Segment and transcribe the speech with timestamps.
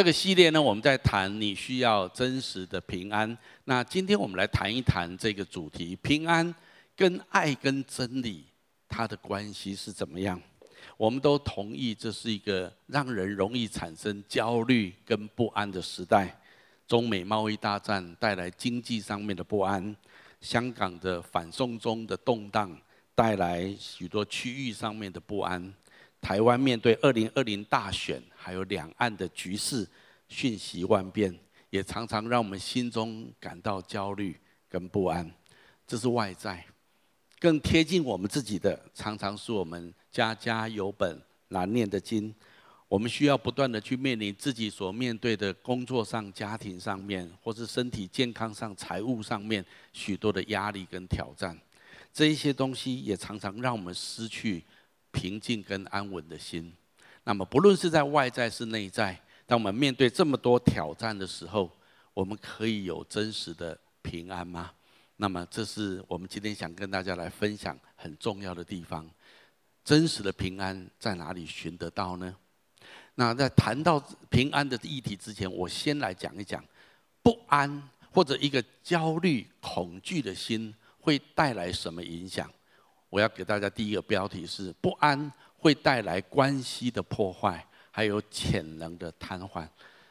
[0.00, 3.36] 这个系列呢，我们在谈你需要真实的平安。
[3.64, 6.54] 那今天我们来谈一谈这个主题：平安
[6.94, 8.44] 跟爱跟真理
[8.88, 10.40] 它的关系是怎么样？
[10.96, 16.40] 我们都同意，这是一个让人容易产生焦虑跟不安的时代。
[16.86, 19.96] 中美贸易大战带来经济上面的不安，
[20.40, 22.70] 香港的反送中的动荡
[23.16, 25.74] 带来许多区域上面的不安。
[26.20, 29.84] 台湾面对二零二零大选，还有两岸的局势，
[30.28, 31.36] 瞬息万变，
[31.70, 34.38] 也常常让我们心中感到焦虑
[34.68, 35.28] 跟不安。
[35.84, 36.64] 这是外在。
[37.40, 42.32] 更贴近我们自己的，常常是我们家家有本难念的经。
[42.88, 51.58] 我们需要不断的去面临自己所面对的工作上、家庭上面，或是身体健康上、财务上面许多的压力跟挑战。
[52.14, 54.64] 这一些东西也常常让我们失去
[55.12, 56.72] 平静跟安稳的心。
[57.24, 61.70] 那么，不论是在外在是内在，当我们面对这么多挑战的时候，
[62.14, 64.72] 我们可以有真实的平安吗？
[65.16, 69.08] 那么，这是我们今天想跟大家来分享很重要的地方。
[69.84, 72.34] 真实的平安在哪里寻得到呢？
[73.14, 73.98] 那在谈到
[74.30, 76.64] 平安的议题之前，我先来讲一讲
[77.22, 77.82] 不安
[78.12, 82.50] 或者一个焦虑、恐惧的心会带来什么影响。
[83.08, 89.68] 我要给大家第一个标题是：不安会带来关系的破坏，还有潜能的瘫痪。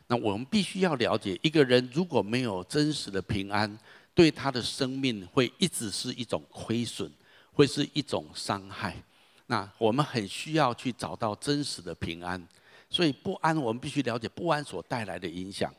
[0.08, 3.78] 那我们必须要了解，一个人如果没有真实的平安，
[4.14, 7.12] 对他的生命会一直是一种亏损，
[7.52, 8.96] 会是一种伤害。
[9.48, 12.46] 那我们很需要去找到真实的平安。
[12.90, 15.74] 所以不安，我们必须了解不安所带来的影响。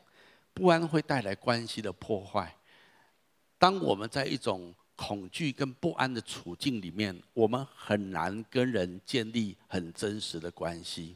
[0.53, 2.55] 不安会带来关系的破坏。
[3.57, 11.15] 当我们在一种恐惧跟不安的处境里面，我们很难跟人建立很真实的关系。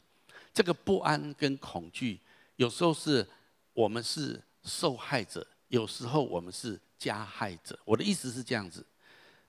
[0.54, 2.20] 这个不安跟恐惧，
[2.56, 3.28] 有时候是
[3.74, 6.80] 我们是受害者，有时候我们是。
[6.96, 8.86] 加害者，我的意思是这样子：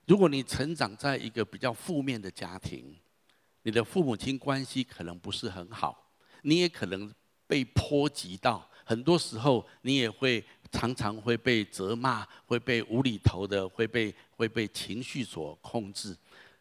[0.07, 2.93] 如果你成长在一个比较负面的家庭，
[3.61, 7.09] 你的父母亲关系可能不是很好，你也可能
[7.47, 8.69] 被波及到。
[8.83, 16.15] 很多时候，你也会常常会被责骂，会被无厘头的，会被会被情绪所控制。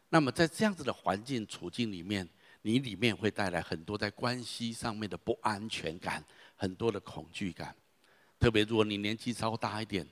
[0.09, 2.29] 那么，在这样子的环境处境里面，
[2.63, 6.25] 你里面会带来很多在关系上面的不安全感，
[6.57, 7.75] 很多的恐惧感。
[8.39, 10.07] 特别如果你年纪稍大一点。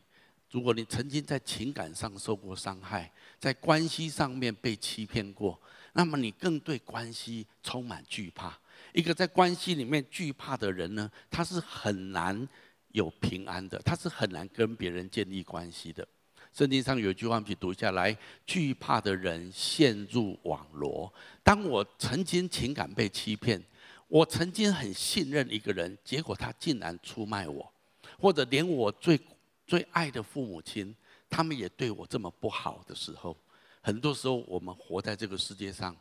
[0.50, 3.10] 如果你曾经在情感上受过伤害，
[3.40, 5.58] 在关系上面被欺骗过，
[5.94, 8.54] 那么你更对关系充满惧怕。
[8.92, 12.46] 一个在关系里面惧怕的人呢，他是很难
[12.92, 16.06] 有平安的，他是很难跟别人建立关系的。
[16.52, 18.16] 圣经上有一句话，我们去读下来：
[18.46, 21.12] 惧怕的人陷入网罗。
[21.42, 23.62] 当我曾经情感被欺骗，
[24.06, 27.72] 我曾经很信任一个人，结果他竟然出卖我，
[28.18, 29.18] 或者连我最
[29.66, 30.94] 最爱的父母亲，
[31.30, 33.34] 他们也对我这么不好的时候，
[33.80, 35.96] 很多时候我们活在这个世界上，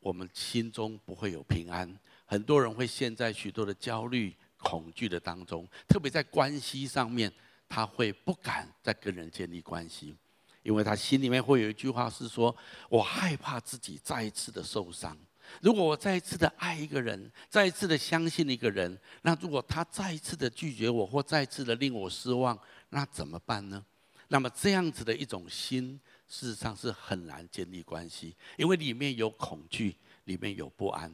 [0.00, 1.96] 我们心中不会有平安。
[2.26, 7.30] 很多人会陷在许多的焦虑、恐惧的当中，特别在关系上面，
[7.68, 10.14] 他会不敢再跟人建立关系，
[10.62, 12.54] 因为他心里面会有一句话是说：
[12.88, 15.16] 我害怕自己再一次的受伤。
[15.60, 22.58] 如果我再一次的爱一个人，再一次的相信一个人，那如果他再一次的拒绝我，或再一次的令我失望，
[22.90, 23.84] 那怎么办呢？
[24.28, 31.12] 那么这样子的一种心，事实上是很难建立关系，因为里面有恐惧，里面有不安，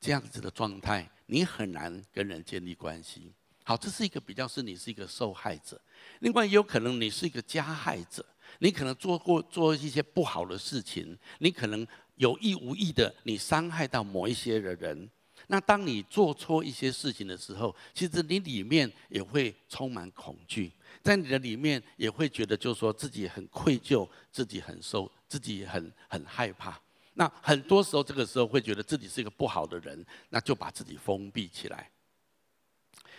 [0.00, 3.32] 这样子的状态，你很难跟人建立关系。
[3.64, 5.78] 好，这是一个比较是你是一个受害者，
[6.20, 8.24] 另外也有可能你是一个加害者，
[8.60, 15.10] 你可能做过做一些不好的事情，你可能有意无意的你伤害到某一些的人。
[15.48, 20.72] 那当你做错一些事情的时候，其实你里面也会充满恐惧。
[21.02, 26.80] 在你的里面也会觉得，就是说自己很愧疚，自己很受，自己很很害怕。
[27.18, 31.90] 那很多时候，这个时候会觉得自己是一个不好的人，那就把自己封闭起来。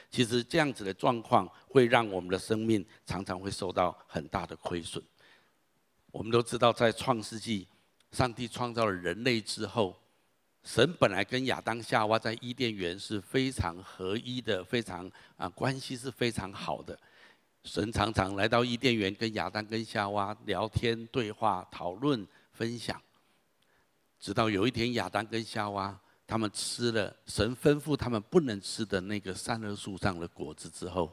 [0.10, 5.04] 其实这样子的状况会让我们的生命常常会受到很大的亏损。
[6.12, 7.68] 我们都知道，在创世纪，
[8.14, 9.94] 上帝创造了人类之后，
[10.64, 16.98] 神本来跟亚当夏娃在伊甸园是非常合一的，非常啊关系是非常好的。
[17.66, 23.00] 神常常来到伊甸园，跟亚当、跟夏娃聊天、对话、讨论、分享。
[24.20, 31.12] 直到有一天，亚当跟夏娃他们吃了神吩咐他们不能吃的那个善恶树上的果子之后，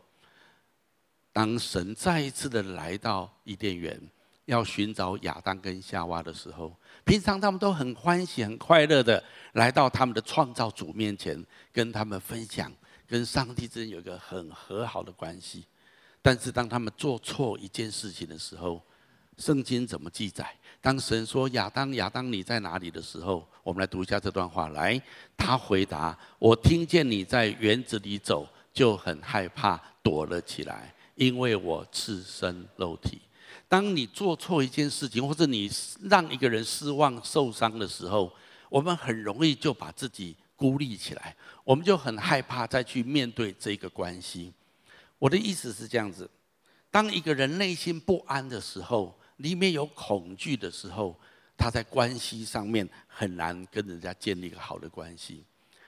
[1.33, 4.01] 当神再一次的来到伊甸园，
[4.47, 12.73] 要寻找亚当跟夏娃的时候，平常他们都很欢喜、很快乐的来到他们的创造主面前，跟他们分享。
[13.09, 15.65] 跟上帝之间有一个很和好的关系。
[16.21, 18.83] 但是当他们做错一件事情的时候，
[19.39, 20.55] 圣经怎么记载？
[20.81, 24.69] 当神说亚当，亚当你在哪里的时候，我们来读一下这段话。
[24.69, 25.01] 来，
[25.37, 33.21] 他回答：我听见你在园子里走，就很害怕，躲了起来，因为我赤身露体。
[33.69, 35.69] 当你做错一件事情，或者你
[36.03, 38.33] 让一个人失望、受伤的时候，
[38.69, 41.35] 我们很容易就把自己孤立起来，
[41.65, 44.53] 我们就很害怕再去面对这个关系。
[45.19, 46.31] 我的意思是这样子：
[46.93, 51.19] 当一个人内心不安的时候，里面有恐惧的时候，
[51.57, 55.45] 他在关系上面很难跟人家建立一个好的关系。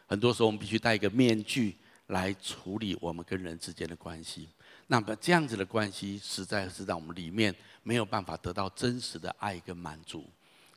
[0.06, 4.49] 很多时候，我们必须戴一个面具来处理我们跟人之间的关系。
[4.87, 10.25] 那么，这样子的关系实在是让我们里面没有办法得到真实的爱跟满足。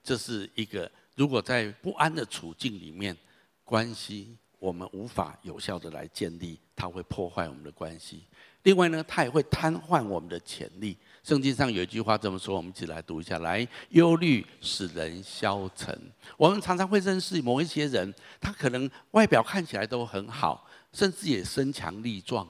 [0.03, 3.15] 这是一个，如果在不安的处境里面，
[3.63, 8.25] 关系我们无法有效的来建立，它会破坏我们的关系。
[8.63, 10.97] 另外呢，它也会瘫痪我们的潜力。
[11.23, 15.95] 圣经上有一句话这么说，我们一起来读一下：来，忧虑使人消沉。
[16.35, 22.47] 我们常常会认识某一些人，他可能外表看起来都很好，甚至也身强力壮，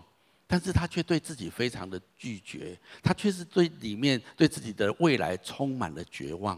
[0.48, 6.58] 但是他却对自己非常的拒绝，他却是对里面对自己的未来充满了绝望。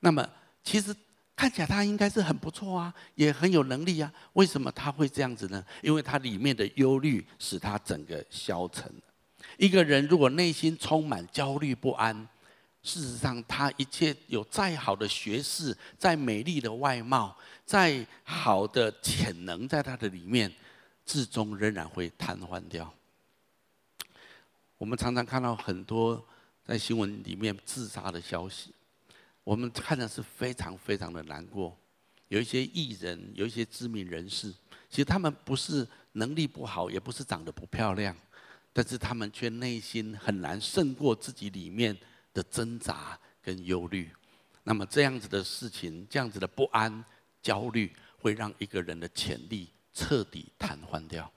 [0.00, 0.28] 那么，
[0.64, 0.92] 其实
[1.36, 5.64] 看起来他应该是很不错啊，也很有能力啊，为什么他会这样子呢？
[5.82, 8.92] 因为他里面的忧虑使他整个消沉。
[9.58, 12.16] 一个人如果内心充满焦虑不安，
[12.84, 20.50] 事实上，他一切有再好的学识、再美丽的外貌、再好的潜能，在他的里面，
[21.04, 22.94] 至终仍然会瘫痪掉。
[24.78, 26.24] 我们常常看到很多
[26.64, 28.72] 在新闻里面自杀的消息，
[29.42, 31.76] 我们看的是非常非常的难过。
[32.28, 34.54] 有一些艺人，有一些知名人士，
[34.88, 38.16] 其实他们不是能力不好，也不是长得不漂亮。
[38.78, 41.98] 但是他们却内心很难胜过自己里面
[42.32, 44.08] 的挣扎跟忧虑，
[44.62, 47.04] 那么这样子的事情，这样子的不安、
[47.42, 51.28] 焦虑，会让一个人的潜力彻底瘫痪掉。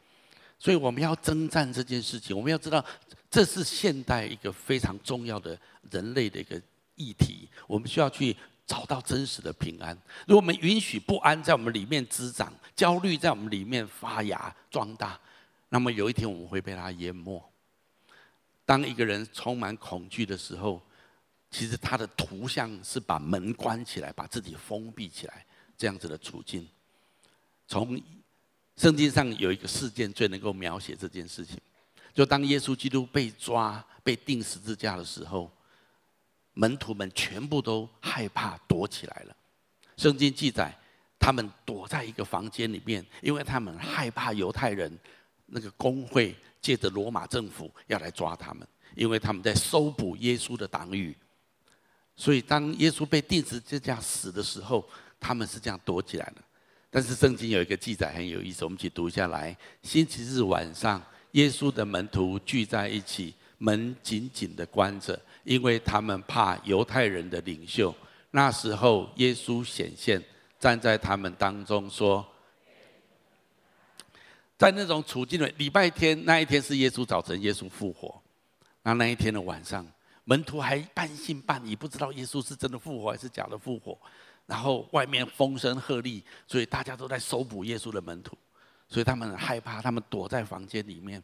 [0.60, 2.86] 所以我们要征战这件事情，我们要知道，
[3.32, 5.60] 这是现代一个非常重要的
[5.90, 6.62] 人类的一个
[6.94, 7.50] 议题。
[7.66, 9.98] 我们需要去找到真实的平安。
[10.28, 15.20] 如果我们允许不安在我们里面滋长，焦虑在我们里面发芽壮大。
[15.74, 17.42] 那么有一天我们会被它淹没。
[18.66, 20.82] 当一个人充满恐惧的时候，
[21.50, 25.46] 其实他的图像是把门关起来，把自己封闭起来，
[25.78, 26.68] 这样子的处境。
[27.70, 27.98] 从
[28.76, 31.58] 圣经上有一个事件最能够描写这件事情，
[32.14, 35.50] 就当耶稣基督被抓、被钉十字架的时候，
[36.54, 39.36] 门徒们全部都害怕躲起来了。
[39.96, 40.78] 圣经记载，
[41.18, 44.92] 他们躲在一个房间里面，因为他们害怕犹太人。
[45.54, 48.66] 那个公会借着罗马政府要来抓他们，
[48.96, 51.14] 因为他们在搜捕耶稣的党羽。
[52.16, 54.88] 所以当耶稣被钉十字架死的时候，
[55.20, 56.42] 他们是这样躲起来的。
[56.90, 59.56] 但是圣经有一个记载很有意思，我们一起读下来。
[59.82, 67.94] 星期日晚上，耶稣的门徒聚在一起，门紧紧的关着，因为他们怕犹太人的领袖。
[68.32, 70.24] 那时候，耶稣显现，
[70.60, 72.26] 站在他们当中说。
[74.62, 78.22] 在那种处境的礼拜天那一天是耶稣早晨，耶稣复活。
[78.84, 79.84] 那那一天的晚上，
[80.24, 83.98] 门徒还半信半疑，不知道耶稣是真的复活还是假的复活。
[84.46, 88.38] 然后外面风声鹤唳，所以大家都在搜捕耶稣的门徒，
[88.88, 91.24] 所以他们很害怕，他们躲在房间里面。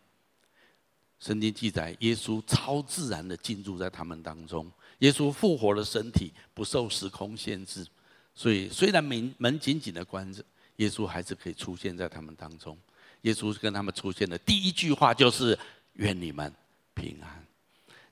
[1.20, 4.68] 圣经记载，耶稣超自然的进入在他们当中。
[4.98, 7.86] 耶稣复活的身体不受时空限制，
[8.34, 10.44] 所以虽然门门紧紧的关着，
[10.78, 12.76] 耶稣还是可以出现在他们当中。
[13.22, 15.58] 耶稣跟他们出现的第一句话就是
[15.94, 16.54] “愿你们
[16.94, 17.46] 平安”。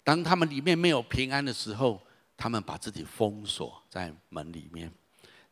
[0.04, 2.02] 当他们里面没有平安的时候，
[2.38, 4.92] 他们把自己封锁在门里面。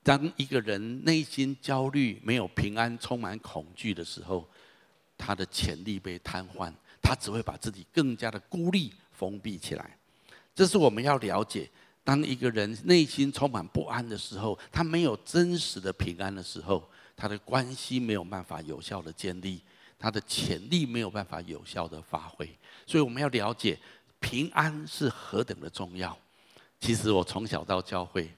[0.03, 4.47] 当一个人内心焦虑、没有平安、充满恐惧的时候，
[5.17, 9.97] 他的潜力被瘫痪，他只会把自己更加的孤立、封闭起来。
[10.53, 11.69] 这是我们要了解：
[12.03, 16.87] 当一个人内心充满不安的时候，他没有真实的平安的时候。
[17.15, 19.61] 他的关系没有办法有效的建立，
[19.97, 22.49] 他的潜力没有办法有效的发挥，
[22.85, 23.77] 所以我们要了解
[24.19, 26.17] 平安是何等的重要。
[26.79, 28.29] 其实我从小到教会，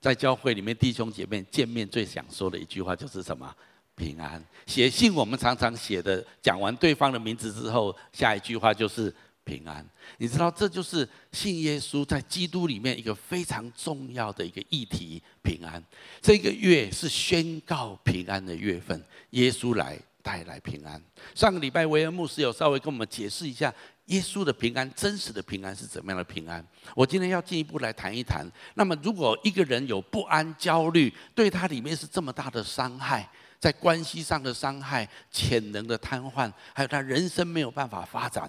[0.00, 3.54] 在教会里面弟兄姐妹见面最想说的一句话就是什么？
[3.94, 4.42] 平安。
[4.66, 9.14] 写信我们常常写的，讲完对方的名字之后，下一句话就是。
[9.50, 9.84] 平安，
[10.18, 15.20] 你知道这就是信耶稣在基督里面一个非常重要的一个议题。
[15.42, 15.82] 平安，
[16.22, 19.04] 这个月是宣告平安的月份。
[19.30, 21.02] 耶稣来带来平安。
[21.34, 23.74] 上个礼拜维恩牧师有稍微跟我们解释一下，
[24.06, 26.64] 耶稣的平安，真实的平安是怎么样的平安。
[26.94, 28.46] 我今天要进一步来谈一谈。
[28.74, 33.28] 那么，如果一个人有不安、焦虑，对他里面是这么大的伤害，
[33.58, 38.48] 在关系上的伤害、潜能的瘫痪，还有他人生没有办法发展。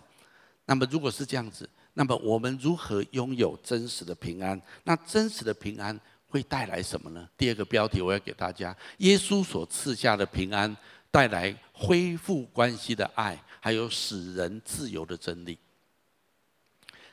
[0.72, 4.60] 那么，如果是这样子，那么我们如何拥有真实的平安？
[4.86, 6.00] 那真实的平安
[6.30, 7.28] 会带来什么呢？
[7.36, 10.74] 第二个标题我要给大家：耶稣所赐下的平安，
[11.12, 15.60] 带来恢复关系的爱，还有使人自由的真理。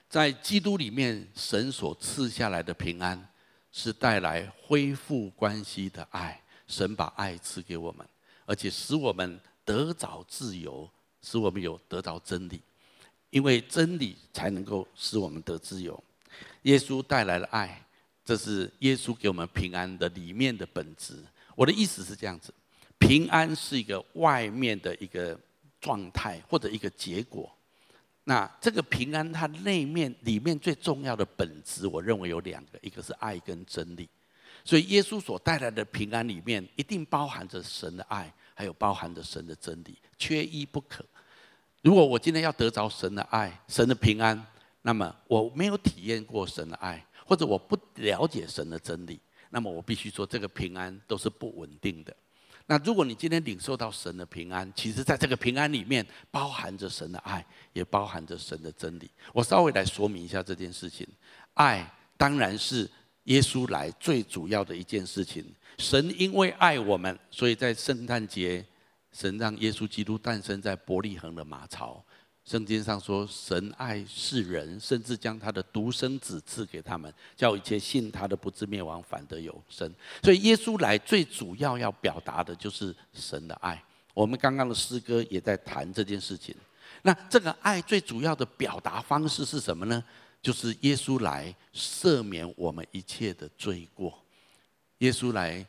[0.08, 3.28] 在基督里面，神所赐下来的平安，
[3.72, 6.40] 是带来恢复关系的爱。
[6.68, 8.06] 神把爱赐给我们，
[8.46, 10.88] 而且使我们得着自由，
[11.22, 12.62] 使我们有得着真理。
[13.30, 16.02] 因为真理才能够使我们得自由。
[16.62, 17.84] 耶稣带来了爱，
[18.24, 21.14] 这是耶稣给我们平安的里面的本质。
[21.54, 22.52] 我的意思是这样子：
[22.98, 25.38] 平安是一个外面的一个
[25.80, 27.52] 状态或者一个结果。
[28.24, 34.08] 那这个平安它内面里面最重要的本质，我认为有两个，一个是爱跟真理。
[34.64, 41.02] 所以耶稣所带来的平安里面，一定包含着神的爱，还有包含着神的真理，缺一不可。
[41.88, 44.38] 如果我今天要得着神的爱、神的平安，
[44.82, 49.18] 那么我没有体验过神的爱，或者我不了解神的真理，
[49.48, 52.14] 那么我必须说这个平安都是不稳定的。
[52.66, 57.42] 那如果你今天领受到神的平安，其实在这个平安里面包含着神的爱，
[57.72, 59.10] 也包含着神的真理。
[59.32, 61.08] 我稍微来说明一下这件事情。
[61.54, 62.86] 爱当然是
[63.24, 65.42] 耶稣来最主要的一件事情。
[65.78, 68.62] 神因为爱我们，所以在圣诞节。
[69.18, 72.00] 神让耶稣基督诞生在伯利恒的马槽。
[72.44, 79.92] 圣经上说，神爱世人，甚至将他的独生子赐给他们，叫一切信他的不至灭亡，反得有生。
[80.22, 83.82] 所以耶稣来最主要要表达的就是神的爱。
[84.14, 86.54] 我们刚刚的诗歌也在谈这件事情。
[87.02, 90.02] 那这个爱最主要的表达方式是什么呢？
[90.40, 94.16] 就是耶稣来赦免我们一切的罪过。
[94.98, 95.66] 耶稣来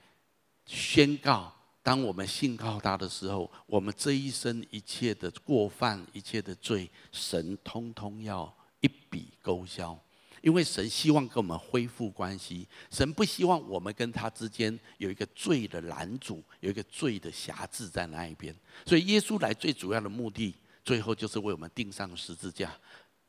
[0.67, 1.51] 宣告。
[1.89, 9.99] 当我们信靠他的时候，我们这一生一切的过犯、一切的罪，神通通要一笔勾销。
[10.43, 18.55] 因为神希望跟我们恢复关系，神不希望我们跟他之间有一个罪的拦阻，有一个罪的瑕疵在那一边。
[18.85, 20.53] 所以耶稣来最主要的目的，
[20.85, 22.71] 最后就是为我们钉上十字架。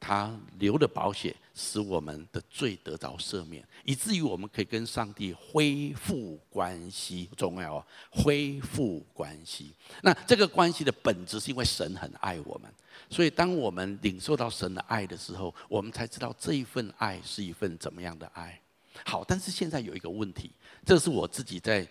[0.01, 7.29] 他流的宝血，使我们的罪得着赦免，以至于我们可以跟上帝恢复关系。
[7.37, 9.73] 重要哦，恢复关系。
[10.03, 12.73] 那这个关系的本质是因为神很爱我们，
[13.11, 18.59] 所以当我们领受到神的爱的时候，我们才知道这一份爱是一份怎么样的爱。
[19.05, 20.51] 好，但是现在有一个问题，
[20.85, 21.87] 这是我自己在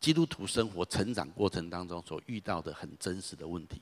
[0.00, 3.80] 基督徒生活成长过程当中所遇到的很真实的问题。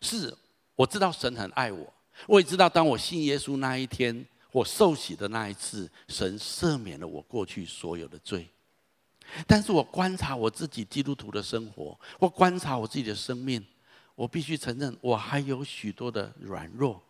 [0.00, 0.34] 是，
[0.74, 1.92] 我知道神很爱我。
[2.26, 8.48] 我也知道，当我信耶稣那一天，我受洗的那一次，神赦免了我过去所有的罪。
[9.46, 13.64] 但是我观察我自己基督徒的生活，我观察我自己的生命，
[14.14, 17.02] 我必须承认，我还有许多的软弱，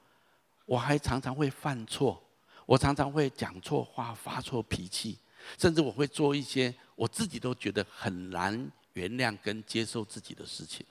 [0.66, 2.20] 我还常常会犯错，
[2.66, 5.16] 我常常会讲错话、发错脾气，
[5.56, 10.84] 甚至我会做一些我自己都觉得很难原谅跟接受自己的事情。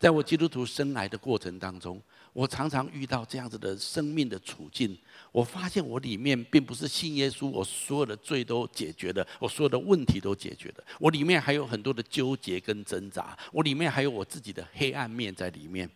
[0.00, 2.00] 在我基督徒生来的过程当中，
[2.32, 4.98] 我常常遇到这样子的生命的处境。
[5.30, 10.84] 我发现我里面并不是信耶稣，我所有的罪都解决了，我所有的问题都解决了。
[10.98, 15.88] 我里面还有很多的纠结跟挣扎，我里面还有我自己的黑暗面在里面。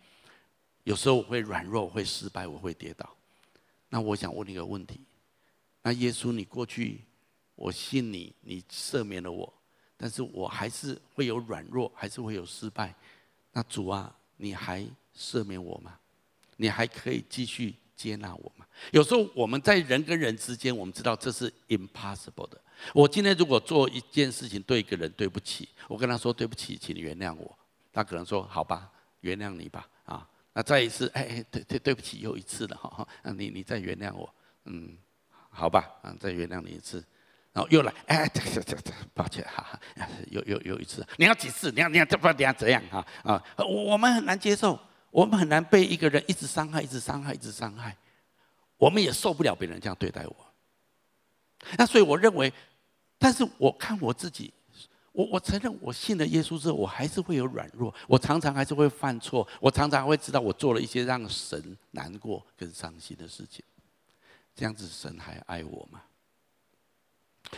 [0.83, 3.09] 有时候我会软弱，会失败，我会跌倒。
[3.89, 4.99] 那我想问你一个问题：
[5.81, 7.01] 那耶稣，你过去
[7.55, 9.51] 我信你，你赦免了我，
[9.97, 12.93] 但是我还是会有软弱，还是会有失败。
[13.55, 14.85] 那主啊，你还
[15.15, 15.97] 赦免我吗？
[16.57, 18.65] 你还可以继续接纳我吗？
[18.91, 22.59] 有时候我们在人跟人之间，我们知道这是 impossible 的。
[22.93, 27.57] 我今天如果做一件事情对一个人对不起，我跟他说对不起，请原谅我，
[27.93, 29.87] 他可能说好吧，原谅你吧。
[30.03, 34.29] 啊，那再一次，哎，对对对不起，又一次了哈，那你你再原谅我，
[34.65, 34.97] 嗯，
[35.49, 37.01] 好吧，啊，再原谅你一次。
[37.55, 41.71] 然后又来，哎，这这这这，抱歉哈哈，又又又一次，你要几次？
[41.71, 43.41] 你要你要这不你要怎样哈啊？
[43.55, 44.77] 我我们很难接受，
[45.09, 47.95] 我们很难被一个人一直伤害，一直伤害，一直伤害，
[48.75, 50.35] 我们也受不了别人这样对待我。
[51.77, 52.51] 那所以我认为，
[53.17, 54.53] 但是我看我自己，
[55.13, 63.63] 我我承认我信了耶稣之后，我还是会有软弱，我常常还是会犯错，我常常会知道我做了一些让神难过跟伤心的事情。
[64.53, 66.01] 这样子神还爱我吗？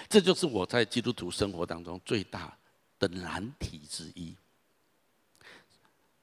[0.09, 2.55] 这就是我在基督徒生活当中最大
[2.99, 4.35] 的难题之一。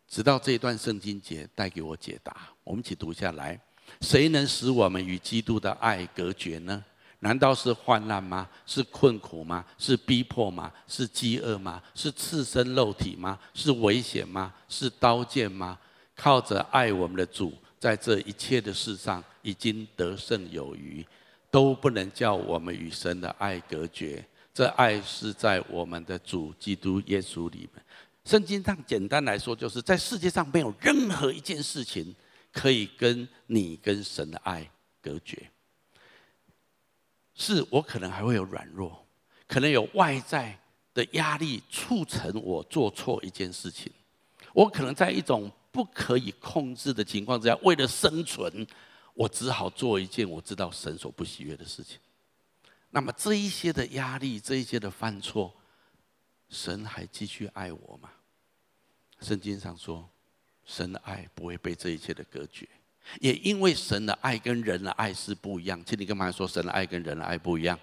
[0.08, 2.48] 直到这一段圣经节带给我解答。
[2.62, 3.58] 我们一起读下来：
[4.00, 6.84] 谁能使我们与基督的爱隔绝呢？
[7.20, 8.48] 难道是患难吗？
[8.66, 9.64] 是困苦吗？
[9.78, 10.70] 是逼迫吗？
[10.86, 11.82] 是饥饿吗？
[11.94, 13.38] 是赤身肉体吗？
[13.54, 14.54] 是危险吗？
[14.68, 15.78] 是刀剑吗？
[16.14, 21.04] 靠着爱我们的主，在这一切的事上已经得胜有余，
[21.54, 24.26] 都不能叫我们与神的爱隔绝。
[24.52, 27.84] 这爱是在我们的主基督耶稣里面。
[28.24, 32.12] 圣经上简单来说，就是在世界上没有任何一件事情
[32.52, 34.68] 可以跟你跟神的爱
[35.00, 35.48] 隔绝。
[37.36, 39.06] 是我可能还会有软弱，
[39.46, 40.58] 可能有外在
[40.92, 43.92] 的压力促成我做错一件事情。
[44.52, 48.66] 我可能在一种不可以控制的情况之下，为了生存，
[49.14, 51.98] 我只好做一件我知道神所不喜悦的事情。
[52.90, 55.52] 那么这一些的压力，这一些的犯错，
[56.48, 58.10] 神还继续爱我吗？
[59.20, 60.08] 圣经上说，
[60.64, 62.68] 神的爱不会被这一切的隔绝。
[63.20, 67.78] 也因为神的爱跟人的爱是不一样，请你干嘛说神的爱跟人的爱不一样？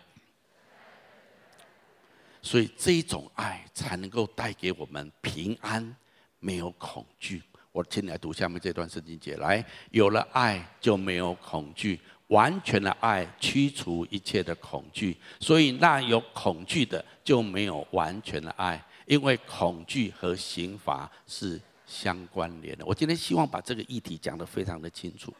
[2.42, 5.96] 所以这一种爱才能够带给我们平安，
[6.40, 7.44] 没有恐惧。
[7.72, 15.18] 我请你来读下面这段圣经节，来，有了爱就没有恐惧，完全的爱驱除一切的恐惧。
[15.40, 21.60] 所以那有恐惧的就没有完全的爱，因为恐惧和刑罚是。
[21.92, 25.34] 相关联的，我今天希望把这个议题讲得非常的清楚。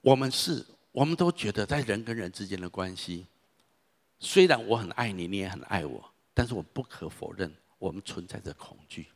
[0.00, 3.24] 我们是，我们都觉得在人跟人之间的关系，
[4.18, 7.48] 虽然我很爱你，你也很爱我，但是我不可否认，
[7.78, 9.06] 我们存在着恐惧。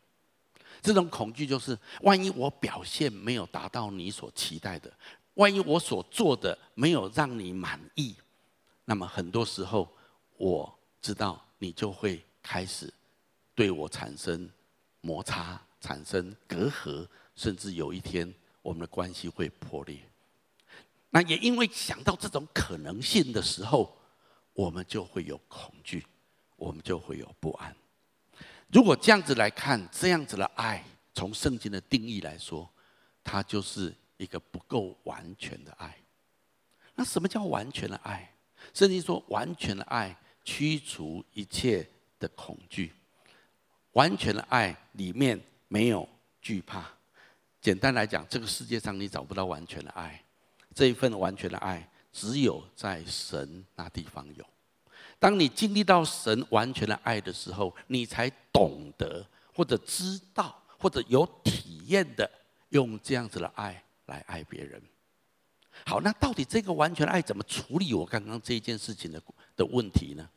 [0.87, 4.93] 这种恐惧就是，万一我表现没有达到你所期待的，
[5.35, 8.15] 万一我所做的没有让你满意，
[8.85, 9.89] 那么很多时候，
[10.37, 12.93] 我知道你就会开始
[13.55, 14.49] 对我产生。
[15.03, 20.01] 摩擦产生隔阂，甚至有一天我们的关系会破裂。
[21.11, 23.97] 那也因为想到这种可能性的时候，
[24.53, 26.05] 我们就会有恐惧，
[26.57, 27.77] 我们就会有不安。
[28.69, 30.83] 如果这样子来看，这样子的爱，
[31.15, 32.69] 从圣经的定义来说，
[33.23, 35.97] 它就是一个不够完全的爱。
[36.95, 38.33] 那什么叫完全的爱？
[38.75, 42.93] 圣经说，完全的爱驱除一切的恐惧。
[43.93, 46.07] 完全的爱里面没有
[46.43, 46.85] 惧怕。
[47.61, 50.23] 简单来讲，这个世界上你找不到完全的爱。
[50.75, 54.45] 这一份完全的爱，只有在神那地方有。
[55.19, 62.31] 当你经历到神完全的爱的时候，你才懂得，或者知道，或者有体验的，
[62.69, 64.81] 用这样子的爱来爱别人。
[65.85, 69.23] 好，那到底这个完全爱怎么处理我刚刚这一件事情的
[69.57, 70.29] 的问题呢？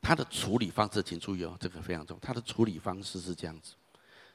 [0.00, 2.20] 他的处理方式，请注意哦，这个非常重要。
[2.20, 3.74] 他的处理方式是这样子：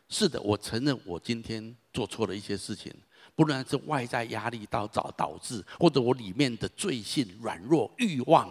[0.07, 2.93] 是的，我承认我今天做错了一些事情，
[3.35, 8.49] 不论是外在压力导导导致，或者我里面的罪性、软弱、欲望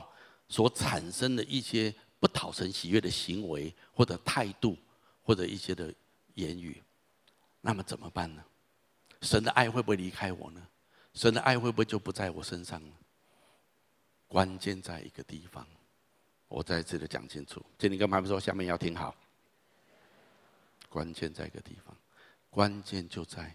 [0.49, 4.77] 所产生的一些不讨神喜悦的行为，或者态度，
[5.23, 5.93] 或者一些的
[6.35, 6.83] 言语，
[7.61, 8.45] 那么怎么办呢？
[9.23, 10.67] 神的爱会不会离开我呢？
[11.15, 12.95] 神的爱会不会就不在我身上呢？
[14.29, 15.67] 关键在一个地方。
[16.49, 19.15] 我在这里讲清楚，这里跟妈妈说，下面要听好。
[20.89, 21.97] 关键在一个地方，
[22.51, 23.53] 关键就在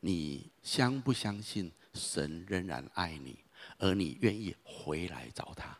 [0.00, 3.38] 你相不相信神仍然爱你，
[3.76, 5.78] 而你愿意回来找他。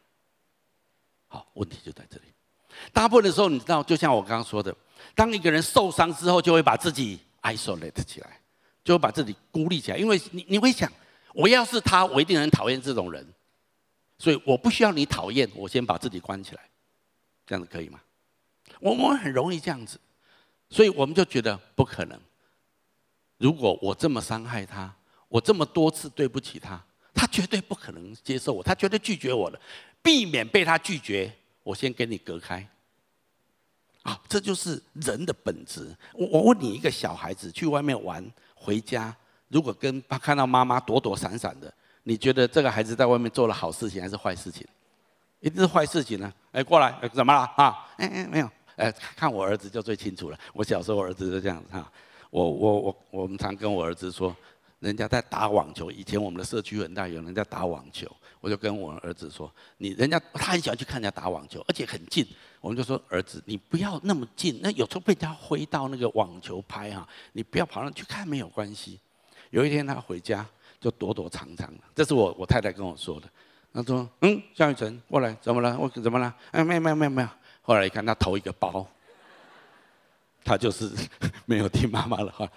[1.33, 2.25] 好，问题就在这里。
[2.93, 4.75] 大部分的时候，你知道，就像我刚刚说的，
[5.15, 8.39] 当一个人受伤之后，就会把自己 isolate 起来，
[8.85, 10.93] 就会把自己孤立起来，因为你你会想，
[11.33, 13.27] 我要是他，我一定很讨厌这种人。
[14.19, 16.61] 所以我不需要你讨厌，我先把自己关起来，
[17.47, 17.99] 这样子可以吗？
[18.79, 19.99] 我们很容易这样子，
[20.69, 22.21] 所以我们就觉得不可能。
[23.39, 24.95] 如果我这么伤害他，
[25.29, 26.79] 我这么多次对不起他，
[27.15, 29.59] 他绝对不可能接受我，他绝对拒绝我的。
[30.03, 32.67] 避免被他拒绝，我先跟你隔开。
[34.03, 35.95] 啊，这就是人的本质。
[36.13, 39.15] 我我问你，一个小孩子去外面玩，回家
[39.49, 41.73] 如果跟他看到妈妈躲躲闪闪的。
[42.03, 44.67] 你觉得这个孩子在外面做了好事情还是坏事情？
[45.39, 46.33] 一定是坏事情呢。
[46.51, 47.89] 哎，过来，怎么了啊？
[47.97, 48.51] 哎哎，没有。
[48.75, 50.39] 哎，看我儿子就最清楚了。
[50.53, 51.93] 我小时候我儿子就这样子哈。
[52.31, 54.35] 我我我我们常跟我儿子说，
[54.83, 55.91] 人家在打网球。
[55.91, 58.07] 以前我们的社区很大，有人在打网球。
[58.41, 62.27] 我就跟我儿子说，你人家他很喜欢去看人家打网球，而且很近。
[62.61, 69.01] 我们就说，儿子，你不要那么近，那有时候被人家挥到那个网球拍哈，你不要跑上去看，没有关系。
[69.51, 70.47] 有一天他回家。
[70.83, 73.29] 就躲躲藏藏，这是我我太太跟我说的。
[73.73, 75.79] 他说：“嗯，江雨晨过来，怎么了？
[75.79, 76.35] 我怎么了？
[76.51, 77.29] 哎，没有没有没有没有。
[77.63, 78.85] 后来一看，他投一个包，
[80.45, 80.91] 他就是
[81.47, 82.51] 没有听妈妈的话。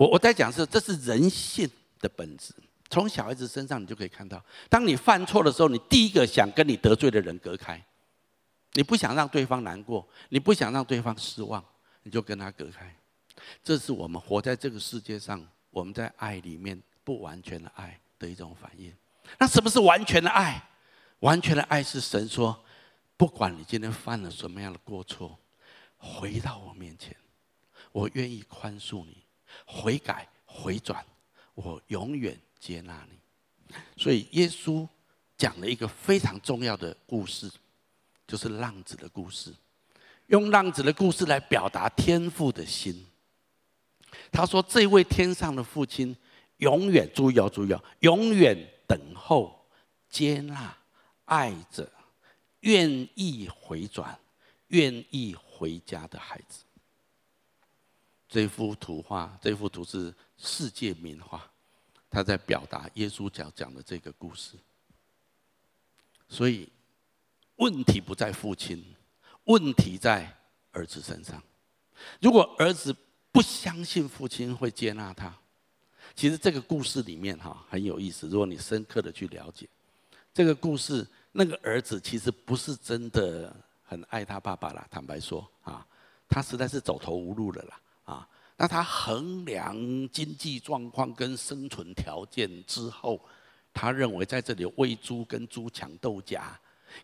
[0.00, 2.54] 我我在讲是，这是人性的本质。
[2.88, 7.84] 从小孩子身上，你就可以看到，当你犯错的时候，你第一个想跟你得罪的人隔开，
[8.72, 11.62] 你不想让对方难过，你不想让对方失望，
[12.04, 12.96] 你就跟他隔开。
[13.62, 18.90] 这是我们活在这个世界上，我们在爱里面不完全的爱的一种反应。
[19.38, 20.66] 那什么是完全的爱？
[21.18, 22.64] 完全的爱是神说，
[23.18, 25.38] 不管你今天犯了什么样的过错，
[25.98, 27.14] 回到我面前，
[27.92, 29.18] 我愿意宽恕你，
[29.66, 31.04] 悔改回转，
[31.54, 32.38] 我永远。
[32.60, 34.86] 接纳你，所以耶稣
[35.38, 37.50] 讲了一个非常重要的故事，
[38.26, 39.50] 就是浪子的故事。
[40.26, 43.06] 用浪子的故事来表达天父的心。
[44.30, 46.14] 他说：“这位天上的父亲，
[46.58, 48.54] 永远注意哦，注意哦，永远
[48.86, 49.66] 等候、
[50.10, 50.76] 接纳、
[51.24, 51.90] 爱着、
[52.60, 54.20] 愿意回转、
[54.66, 56.64] 愿意回家的孩子。”
[58.30, 61.44] 这幅图画，这幅图是世界名画。
[62.08, 64.56] 他在表达耶稣讲讲的这个故事，
[66.28, 66.68] 所以
[67.56, 68.84] 问题不在父亲，
[69.44, 70.32] 问题在
[70.72, 71.42] 儿子身上。
[72.20, 72.94] 如果儿子
[73.30, 75.32] 不相信父亲会接纳他，
[76.16, 78.28] 其实这个故事里面哈很有意思。
[78.28, 79.68] 如果你深刻的去了解
[80.34, 84.84] 这个故事，那个儿子其实不是真的很爱他爸爸啦。
[84.90, 85.86] 坦白说啊，
[86.28, 88.26] 他实在是走投无路了啦啊。
[88.56, 89.74] 那他衡量
[90.10, 93.18] 经济状况跟生存条件之后，
[93.72, 96.38] 他认为在这里喂猪跟猪抢豆荚，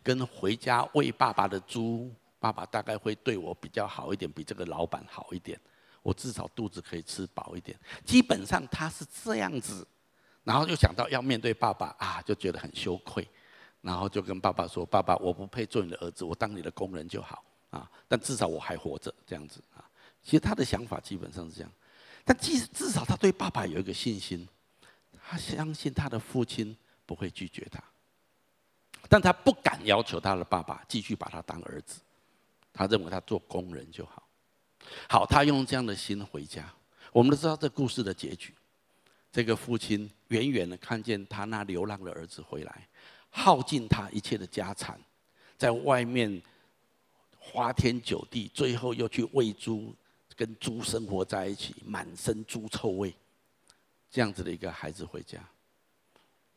[0.03, 5.59] 跟回家喂爸爸的猪，爸爸大概会对我比较好一点，比这个老板好一点，
[6.03, 7.79] 我至少肚子可以吃饱一点。
[8.05, 9.87] 基本上他是这样子，
[10.45, 13.27] 然后就想到要面对爸爸啊，就觉得很羞愧，
[13.81, 19.59] 然后就跟爸爸说：“爸爸，我不配做你的儿子，我当你的工人就好啊，但至少我还活着，这样子。”
[20.27, 21.71] 其实他的想法基本上是这样，
[22.25, 24.45] 但至至少他对爸爸有一个信心，
[25.23, 27.81] 他相信他的父亲不会拒绝他，
[29.09, 32.01] 但他不敢要求他的爸爸继续把他当儿子，
[32.73, 34.21] 他认为他做工人就好。
[35.09, 36.69] 好，他用这样的心回家。
[37.13, 38.53] 我们都知道这故事的结局，
[39.31, 42.89] 这个父亲远远的看见他那流浪的儿子回来，
[43.31, 45.01] 耗尽他一切的家产，
[45.57, 46.43] 在外面
[47.39, 49.95] 花天酒地，最后又去喂猪。
[50.37, 53.13] 跟猪生活在一起，满身猪臭味，
[54.11, 55.43] 这样子的一个孩子回家。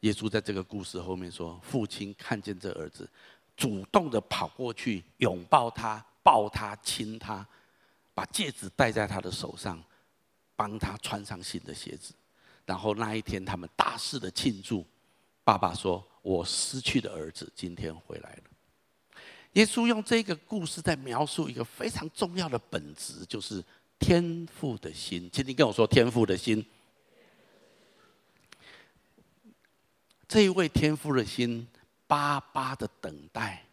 [0.01, 3.09] 耶稣在这个故事后面说，父亲看见这儿子，
[3.55, 7.47] 主动的跑过去拥抱他，抱他，亲他，
[8.13, 9.81] 把戒指戴在他的手上，
[10.55, 12.13] 帮他穿上新的鞋子。
[12.65, 14.85] 然后那一天，他们大肆的庆祝。
[15.43, 18.43] 爸爸说：“我失去的儿子今天回来了。”
[19.53, 23.63] 耶稣用这个故事在描述一个非常重要的本质，就是
[23.97, 25.29] 天父的心。
[25.33, 26.65] 请你跟我说，天父的心。
[30.27, 31.67] 这一位天父的心，
[32.05, 33.65] 巴巴的等待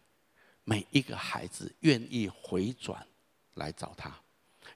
[0.63, 3.05] 每一个孩子愿意回转
[3.53, 4.19] 来找他，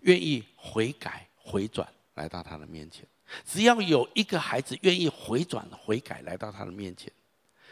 [0.02, 3.04] 愿意悔改回转来到他的面前。
[3.44, 7.12] 只要有一个孩子愿意回转悔改来到他的面前，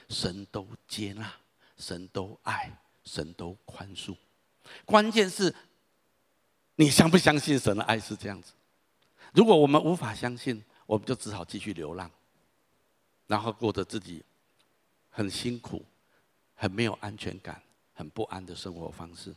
[0.10, 1.32] 神都接纳，
[1.78, 2.76] 神都爱。
[3.10, 4.16] 神都宽恕，
[4.86, 5.54] 关键是，
[6.76, 8.54] 你相不相信神的爱是这样子？
[9.34, 12.10] 如果我们无法相信，我们就只好继续流浪，
[13.26, 14.24] 然后过着自己
[15.10, 15.84] 很辛苦、
[16.54, 17.60] 很没有安全感、
[17.96, 19.34] 很不安的生活方式。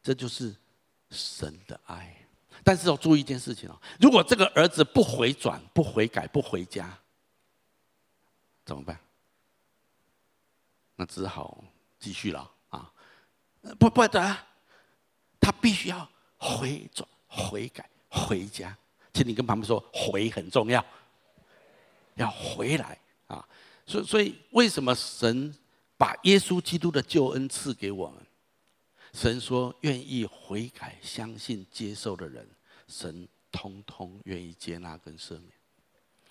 [0.00, 0.54] 这就是
[1.10, 2.14] 神的爱。
[2.62, 6.96] 但是要注意一件事情哦，如果这个儿子不回转、不悔改、不回家，
[8.64, 9.00] 怎么办？
[10.94, 11.64] 那只好
[11.98, 12.50] 继续了。
[13.78, 14.36] 不不得，
[15.40, 18.76] 他必须要回转、悔改、回家。
[19.12, 20.84] 请你跟旁边说，回很重要，
[22.14, 23.44] 要回来啊！
[23.84, 25.52] 所，所以为什么神
[25.96, 28.24] 把耶稣基督的救恩赐给我们？
[29.12, 32.46] 神说，愿意悔改、相信、接受的人，
[32.86, 35.50] 神通通愿意接纳跟赦免。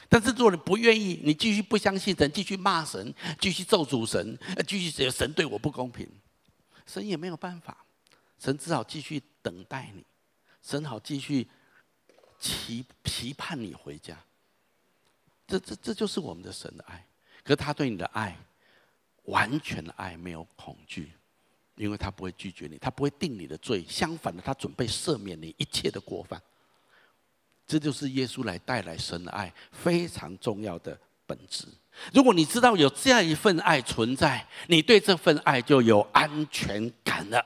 [0.07, 6.07] 但是，如果你不愿意，你继续不相信神，继续骂神，继续咒诅神，继续觉得神对我不公平。
[6.87, 7.85] 神也没有办法，
[8.39, 10.03] 神只好继续等待你，
[10.63, 11.47] 神好继续
[12.39, 14.17] 期期盼你回家。
[15.45, 17.05] 这这这就是我们的神的爱，
[17.43, 18.35] 可是他对你的爱，
[19.25, 21.11] 完全的爱没有恐惧，
[21.75, 26.41] 因为他不会拒绝你，他不会定你的罪，相反的，他准备赦免你一切的过犯。
[27.65, 31.67] 这就是耶稣来带来神的爱非常重要的本质。
[32.13, 37.43] 如果你知道有这样一份爱存在，你对这份爱就有安全感了。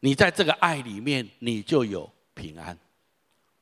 [0.00, 2.76] 你在这个爱里面，你就有平安。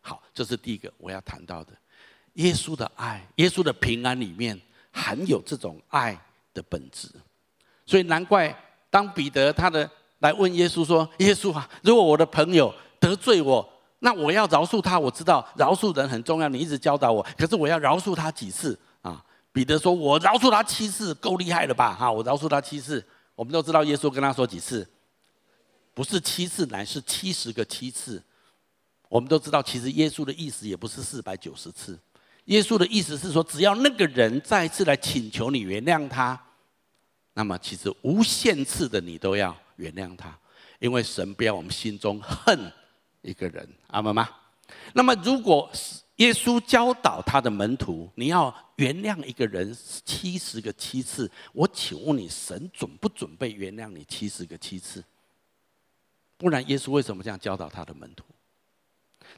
[0.00, 1.72] 好，这是第一个我要谈到的。
[2.34, 4.58] 耶稣的爱，耶稣的平安里面
[4.90, 6.18] 含有这种爱
[6.54, 7.08] 的本质。
[7.84, 8.54] 所以难怪
[8.88, 9.88] 当彼得他的
[10.20, 13.66] 来问耶稣说：“耶稣啊，如果我的朋友得罪我，
[13.98, 14.98] 那我要饶恕他。
[14.98, 17.26] 我知道饶恕人很重要，你一直教导我。
[17.36, 18.78] 可是我要饶恕他几次？”
[19.52, 21.94] 彼得说：“我饶恕他七次，够厉害了吧？
[21.94, 23.04] 哈，我饶恕他七次。
[23.34, 24.88] 我们都知道耶稣跟他说几次，
[25.94, 28.22] 不是七次，乃是七十个七次。
[29.08, 31.98] 我们都知道，其实耶稣的意思也不是四百九十次。
[32.44, 36.40] 耶稣的意思是说，只要那个人再次来请求你原谅他，
[37.34, 40.38] 那么其实无限次的你都要原谅他，
[40.78, 42.72] 因为神不要我们心中恨
[43.22, 44.28] 一个人，阿门吗？
[44.92, 51.30] 那么如果是耶稣教导他的门徒，你要原谅一个人七十个七次。
[51.54, 55.02] 我请问你，神准不准备原谅你七十个七次？
[56.36, 58.22] 不然，耶稣为什么这样教导他的门徒？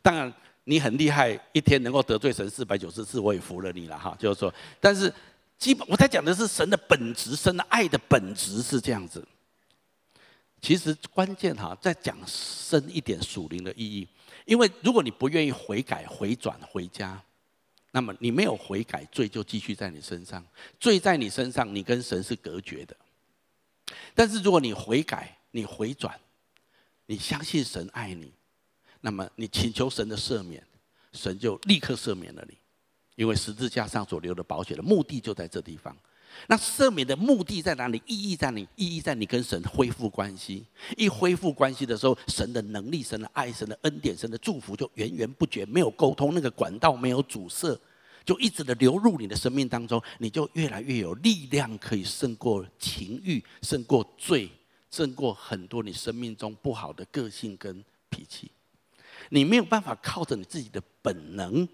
[0.02, 0.32] 当然，
[0.64, 4.16] 你很厉害，一天能够得罪神四百九十次，我也服了你了哈。
[4.18, 5.12] 就是说，但是
[5.56, 9.24] 基本我在讲的是神的本质，神的爱的本质是这样子。
[10.60, 14.08] 其实关键哈，再讲深一点属灵的意义。
[14.44, 17.22] 因为如果你不愿意悔改、回转、回家，
[17.90, 20.44] 那么你没有悔改，罪就继续在你身上，
[20.81, 22.96] 罪在你身上，你跟神是隔绝的。
[24.14, 26.18] 但是如果你悔改、你回转，
[27.07, 28.33] 你相信神爱你，
[29.00, 30.64] 那么你请求神的赦免，
[31.12, 32.57] 神就立刻赦免了你，
[33.14, 35.96] 因为十字架上所流的宝血的目的就在这地方。
[36.46, 38.03] 那赦免的目的在哪里？
[38.07, 38.66] 意义在哪里？
[38.75, 40.64] 意义在你跟神恢复关系。
[40.96, 47.79] 一恢复关系的时候，神的能力、神的爱、神的恩典、神的祝福就源源不绝，没有沟通，那个管道没有阻塞，
[48.25, 54.51] 就一直的流入你的生命当中，你就越来越有力量，可以胜过情欲，胜过罪，
[54.90, 58.51] 胜过很多你生命中不好的个性跟脾气。
[59.29, 61.68] 你没有办法靠着你自己的本能。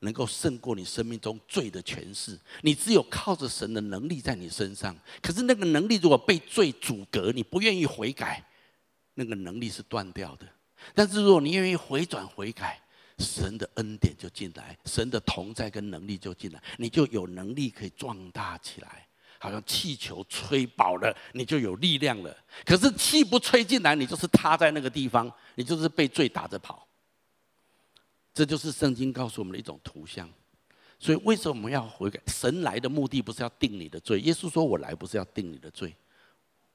[0.00, 4.96] 能够胜过你生命中罪的权势，你只有靠着神的能力在你身上。
[5.22, 8.44] 可是那个能力如果被罪阻隔，你不愿意悔改，
[9.14, 10.46] 那个能力是断掉的。
[10.94, 12.80] 但是如果你愿意回转悔改，
[13.18, 19.06] 神的恩典就进来，神的同在跟能力就进来，你就有能力可以壮大起来，
[19.38, 22.34] 好像气球吹饱了，你就有力量了。
[22.64, 26.86] 可是气不吹进来，你就是塌在那个地方，你就是被罪打着跑。
[28.32, 30.28] 这就是圣经告诉我们的一种图像，
[31.00, 32.20] 所以为什么我们要悔改？
[32.28, 34.20] 神来的目的不是要定你的罪。
[34.20, 35.92] 耶稣说：“我来不是要定你的罪，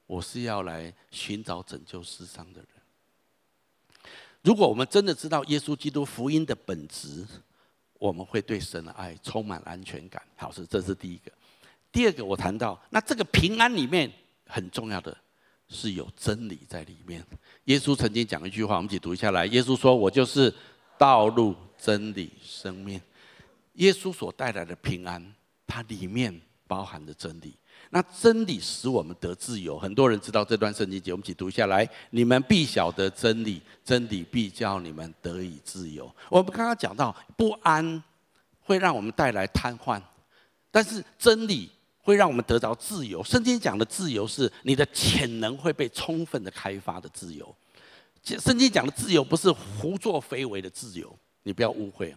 [0.06, 2.68] 我是要来寻找拯救世上的人。”
[4.42, 7.26] 如果我们真的知道耶稣基督福音的本质，
[7.94, 10.22] 我们会对神的爱充满安全感。
[10.36, 11.32] 好，是这是第一个。
[11.90, 14.12] 第二个，我谈到那这个平安里面
[14.46, 15.16] 很重要的
[15.68, 17.24] 是有真理在里面。
[17.64, 19.46] 耶稣曾经讲一句话，我们一起读一下来。
[19.46, 20.52] 耶稣说：“我就是。”
[20.98, 23.00] 道路、真理、生命，
[23.74, 25.34] 耶稣所带来的平安，
[25.66, 27.54] 它里面包含着真理。
[27.90, 29.78] 那真理使我们得自由。
[29.78, 36.12] 很多人知道这段圣经节，我们一起读下来：你们必晓得真理，真理必叫你们得以自由。
[36.28, 38.02] 我们刚刚讲到，不安
[38.62, 40.00] 会让我们带来瘫痪，
[40.70, 41.70] 但是真理
[42.02, 43.22] 会让我们得着自由。
[43.22, 47.54] 圣经讲的自由，是你的潜能会被充分的开发的自由。
[48.34, 52.12] 圣经讲的自由不是胡作非为的自由，你不要误会。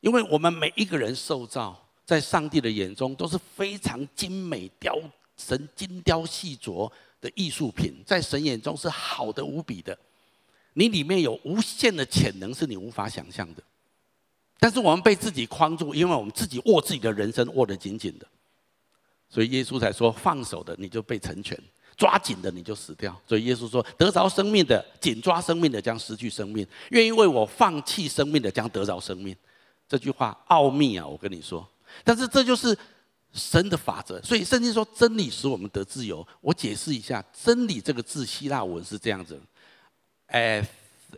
[0.00, 4.98] 因为我们每一个人受造，在上帝的眼中都是非常精美、雕
[5.36, 9.96] 神精雕细琢的艺术品，在神眼中是好的无比的。
[10.72, 13.62] 你里面有无限的潜能，是你无法想象的。
[14.58, 18.26] 但是我们被自己框住，因为我们自己握自己的人生握得紧紧的，
[19.28, 21.60] 所以耶稣才说：放手的你就被成全。
[21.98, 29.36] 抓紧的你就死掉，所以耶稣说：得着生命的，紧抓生命的将失去生命；愿意为我放弃生命的将得着生命。
[29.88, 31.68] 这句话奥秘啊，我跟你说。
[32.04, 32.78] 但是这就是
[33.32, 34.22] 神的法则。
[34.22, 36.24] 所以圣经说真理使我们得自由。
[36.40, 39.36] 我解释一下，真理这个字希腊文是这样子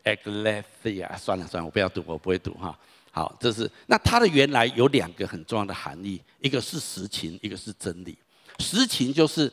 [0.02, 1.18] ：aletheia。
[1.18, 2.74] 算了算了，我不要读，我不会读哈。
[3.10, 8.16] 好，这是那它的原来有两个很重要的含义，一个是实情，一个是真理。
[8.60, 9.52] 实情就是。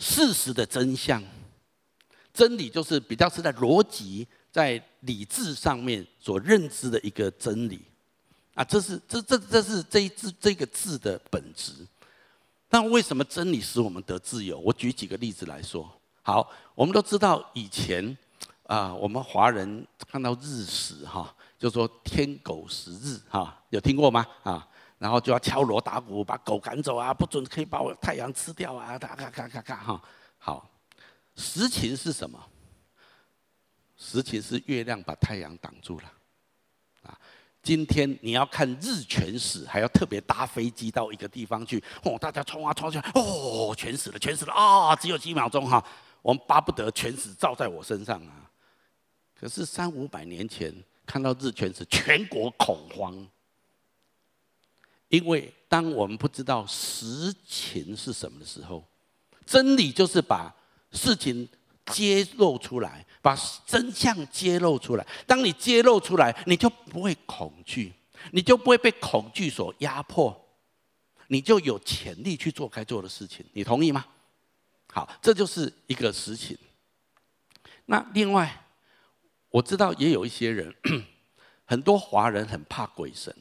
[0.00, 1.22] 事实的真相，
[2.32, 7.82] 真理就是比较是在逻辑、在理智上面所认知的一个真理
[8.54, 11.72] 啊，这是这这这是这一字这个字的本质。
[12.70, 14.58] 那为什么真理使我们得自由？
[14.58, 15.90] 我举几个例子来说。
[16.22, 18.16] 好，我们都知道以前
[18.64, 24.26] 啊，我们华人看到日食哈，就说天狗食日哈，有听过吗？
[24.44, 24.66] 啊？
[25.00, 27.14] 然后就要敲锣打鼓，把狗赶走啊！
[27.14, 28.98] 不准可以把我太阳吃掉啊！
[28.98, 30.02] 咔咔咔咔咔哈！
[30.36, 30.70] 好，
[31.34, 32.38] 实情是什么？
[33.96, 36.12] 实情是月亮把太阳挡住了。
[37.04, 37.18] 啊，
[37.62, 45.82] 今天你要看日全食，还要特别搭飞机到一个地方去，哦，大家冲啊冲去，哦，全死了，全死了啊，只有几秒钟哈，
[46.20, 48.50] 我们巴不得全死照在我身上啊。
[49.34, 50.70] 可是三五百年前
[51.06, 53.26] 看到日全食，全国恐慌，
[55.10, 58.82] 因为当我们不知道实情是什么的时候，
[59.44, 60.54] 真理就是把
[60.92, 61.48] 事情
[61.86, 65.06] 揭露出来，把真相揭露出来。
[65.26, 67.92] 当你揭露出来，你就不会恐惧，
[68.30, 70.48] 你就不会被恐惧所压迫，
[71.26, 73.44] 你就有潜力去做该做的事情。
[73.52, 74.06] 你同意吗？
[74.92, 76.56] 好，这就是一个实情。
[77.86, 78.64] 那另外，
[79.50, 80.72] 我知道也有一些人，
[81.66, 83.34] 很多华人很怕鬼神。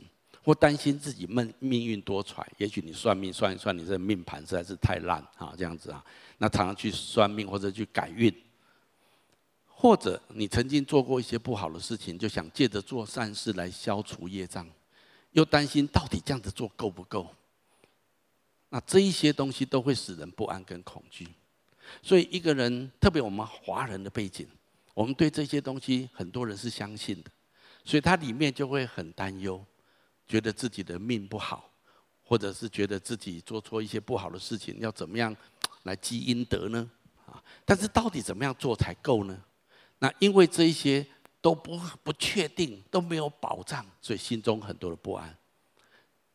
[0.43, 6.03] 或担心自己命命运多舛，也许你算命算一算，你这命盘实在是太烂啊，这样子啊，
[6.37, 8.33] 那常常去算命或者去改运，
[9.67, 14.67] 或者你曾经做过一些不好的事情，就想借着做善事来消除业障，
[15.33, 17.29] 又担心到底这样子做够不够？
[18.69, 21.27] 那这一些东西都会使人不安跟恐惧，
[22.01, 24.47] 所以一个人，特别我们华人的背景，
[24.93, 27.31] 我们对这些东西很多人是相信的，
[27.83, 29.63] 所以它里面就会很担忧。
[30.29, 31.69] 觉得自己的命不好，
[32.23, 35.35] 或者是觉得自己做错一些不好的事情，要怎么样
[35.83, 36.89] 来积阴德呢？
[37.25, 39.37] 啊，但是到底怎么样做才够呢？
[39.97, 41.05] 那因为这一些
[41.41, 45.35] 都不不确定，都没有保障，所以心中很多的不安。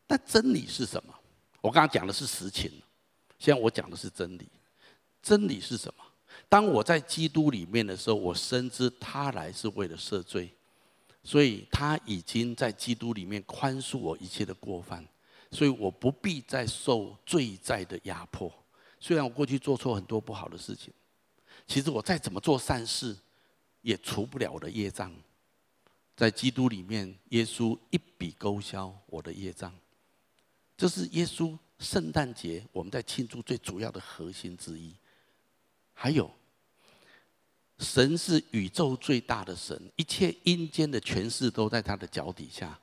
[0.05, 1.13] 但真理是什么？
[1.61, 2.71] 我刚刚讲的是实情，
[3.39, 4.47] 现在我讲的是真理。
[5.21, 6.03] 真理是什么？
[6.47, 10.54] 当我在基督里面的时候，我深知他来是为了赦罪。
[11.25, 15.03] 所以他已经在基督里面宽恕我一切的过犯，
[15.49, 18.53] 所以我不必再受罪债的压迫。
[18.99, 20.93] 虽然我过去做错很多不好的事情，
[21.65, 23.17] 其实我再怎么做善事，
[23.81, 25.11] 也除不了我的业障。
[26.15, 29.73] 在基督里面，耶稣一笔勾销我的业障。
[30.77, 34.93] 这是耶稣圣诞节我们在庆祝最主要的核心之一。
[35.91, 36.31] 还有。
[37.79, 42.77] 神是宇宙最大的神，一切阴间的权势都在他的脚底下。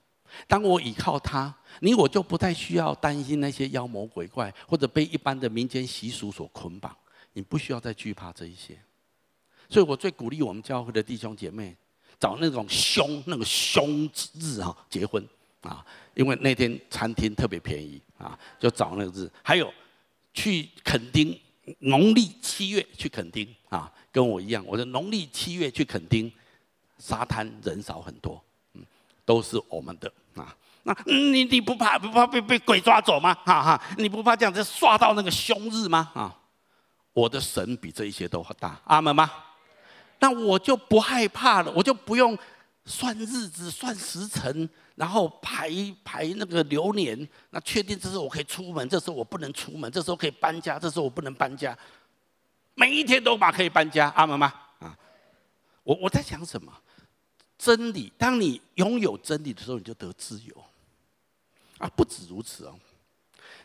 [0.46, 6.96] 当我倚靠他，你我就不太需要担心那些妖魔鬼怪，或者被一般的民间习俗所捆绑。
[7.34, 8.78] 你不需要再惧怕这一些。
[9.68, 11.74] 所以我最鼓励我们教会的弟兄姐妹，
[12.20, 15.26] 找那种凶那个凶日啊结婚
[15.62, 19.30] 啊，因为那天餐厅特别便宜啊，就找那个日。
[19.42, 19.72] 还有
[20.34, 21.38] 去垦丁，
[21.78, 23.90] 农历七月去垦丁啊。
[24.10, 26.30] 跟我一样，我的农历七月去垦丁，
[26.98, 28.44] 沙滩人少很多，
[28.74, 28.84] 嗯，
[29.24, 30.54] 都是我们的啊。
[30.82, 33.32] 那你你不怕不怕被被鬼抓走吗？
[33.46, 36.10] 哈哈，你不怕这样子刷到那个凶日吗？
[36.14, 36.36] 啊，
[37.14, 39.30] 我的神比这一些都大，阿门吗？
[40.18, 42.36] 那我就不害怕了，我就不用
[42.84, 45.70] 算日子、算时辰，然后排
[46.04, 51.76] 排那个流年，那确定这时候我可以出门，这时候我不能出门，这时候可以搬家，这时候我不能搬家。
[52.74, 54.52] 每一天都把可以搬家，阿门吗？
[54.78, 54.96] 啊，
[55.82, 56.72] 我我在讲什么？
[57.58, 58.12] 真理。
[58.18, 60.64] 当你拥有真理的时候，你就得自由。
[61.78, 62.78] 啊，不止如此哦。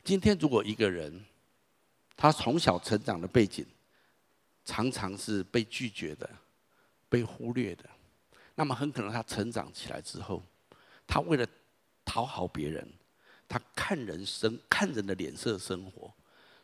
[0.03, 1.23] 今天如果一个人，
[2.15, 3.65] 他从小成长的背景，
[4.65, 6.29] 常常是被拒绝的、
[7.09, 7.83] 被忽略的，
[8.55, 10.43] 那么很可能他成长起来之后，
[11.07, 11.47] 他为了
[12.05, 12.87] 讨好别人，
[13.47, 16.11] 他看人生、看人的脸色生活。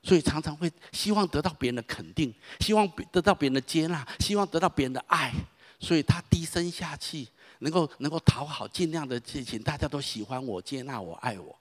[0.05, 5.33] 所以常常会希望得到别人的肯定，希望得到别人的接纳，希望得到别人的爱，
[5.79, 7.29] 所以他低声下气，
[7.59, 11.57] 能够能够讨好，尽量的去请大家都喜欢我、接纳我、爱我。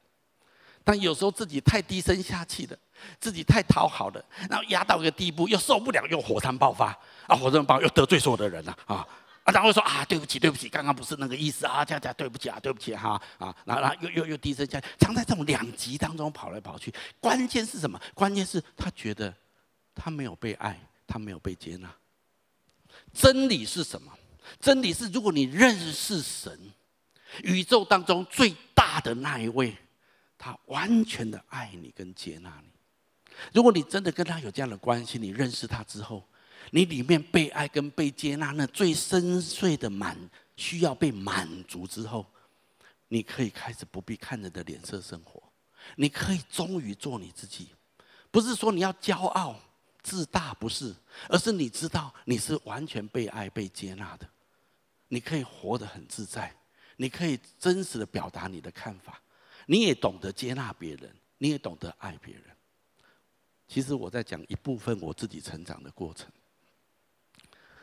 [0.83, 2.77] 但有时候自己太低声下气的，
[3.21, 6.87] 自己太讨好了，然后压到一个地步，又受不了，又火山爆发
[7.29, 7.37] 啊！
[7.37, 8.77] 火山爆发又得罪所有的人了！
[8.87, 9.07] 啊，
[9.45, 16.95] 啊然后说啊，对不起，对不起，刚刚不是那个意思啊，这样这样，对不起啊，对不起哈啊，然后然后又又又低声下气，常在这种两极当中跑来跑去。
[17.19, 18.01] 关键是什么？
[18.15, 19.35] 关键是他觉得
[19.95, 21.93] 他没有被爱，他没有被接纳。
[23.13, 24.13] 真理是什么？
[24.61, 26.57] 真理是，如果你认识神，
[27.43, 29.77] 宇宙当中最大的那一位，
[30.39, 32.69] 他完全的爱你跟接纳你。
[33.53, 36.23] 如果你真的跟他有这样的关系，你认识他之后。
[36.75, 40.17] 你里面被爱跟被接纳，那最深邃的满
[40.57, 42.25] 需要被满足之后，
[43.09, 45.43] 你可以开始不必看人的脸色生活，
[45.97, 47.69] 你可以终于做你自己。
[48.31, 49.55] 不是说你要骄傲
[50.03, 50.95] 自大，不是，
[51.29, 54.27] 而是你知道你是完全被爱被接纳的，
[55.09, 56.57] 你可以活得很自在，
[56.97, 59.21] 你可以真实的表达你的看法，
[59.67, 62.45] 你也懂得接纳别人，你也懂得爱别人。
[63.69, 66.27] 其实我在讲一部分我自己成长的过程。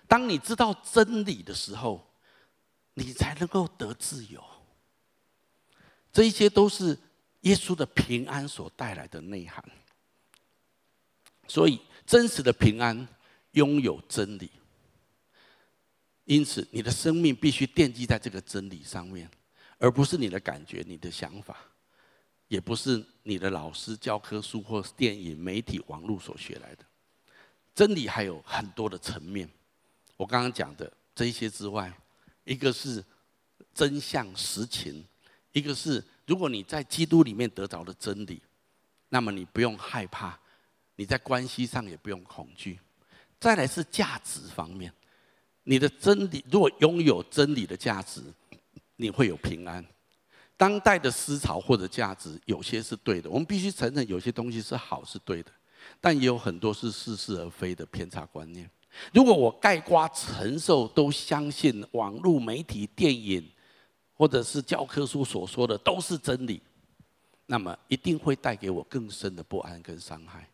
[0.09, 2.03] 当你知道真理的时候，
[2.95, 4.43] 你才能够得自由。
[6.11, 6.97] 这一些都是
[7.41, 9.63] 耶稣的平安所带来的内涵。
[11.47, 13.07] 所以，真实的平安
[13.51, 14.49] 拥有真理。
[16.25, 19.29] 因此，你的生命必须奠基在这个真理上面，
[19.77, 21.55] 而不是你的感觉、你的想法，
[22.47, 26.83] 也不是你的老师教科书或电影、媒体、网络所学来的。
[27.75, 29.47] 真理还有很多的层面，
[30.19, 31.89] 我刚刚讲的这一些之外，
[32.43, 33.01] 一个是
[33.73, 35.01] 真相实情，
[35.53, 38.41] 一个是如果你在基督里面得着了真理，
[39.07, 40.37] 那么你不用害怕，
[40.97, 42.77] 你在关系上也不用恐惧。
[43.39, 44.93] 再来是价值方面。
[45.63, 48.21] 你的真理，如果拥有真理的价值，
[48.97, 49.85] 你会有平安。
[50.57, 55.51] 当代的思潮或者价值，有些是对的，我们必须承认有些东西是好是对的，
[56.01, 58.69] 但也有很多是似是而非的偏差观念。
[59.13, 63.49] 如果我盖瓜承受都相信网络媒体、电影
[64.13, 66.61] 或者是教科书所说的都是真理，
[67.45, 70.49] 那么一定会带给我更深的不安跟伤害。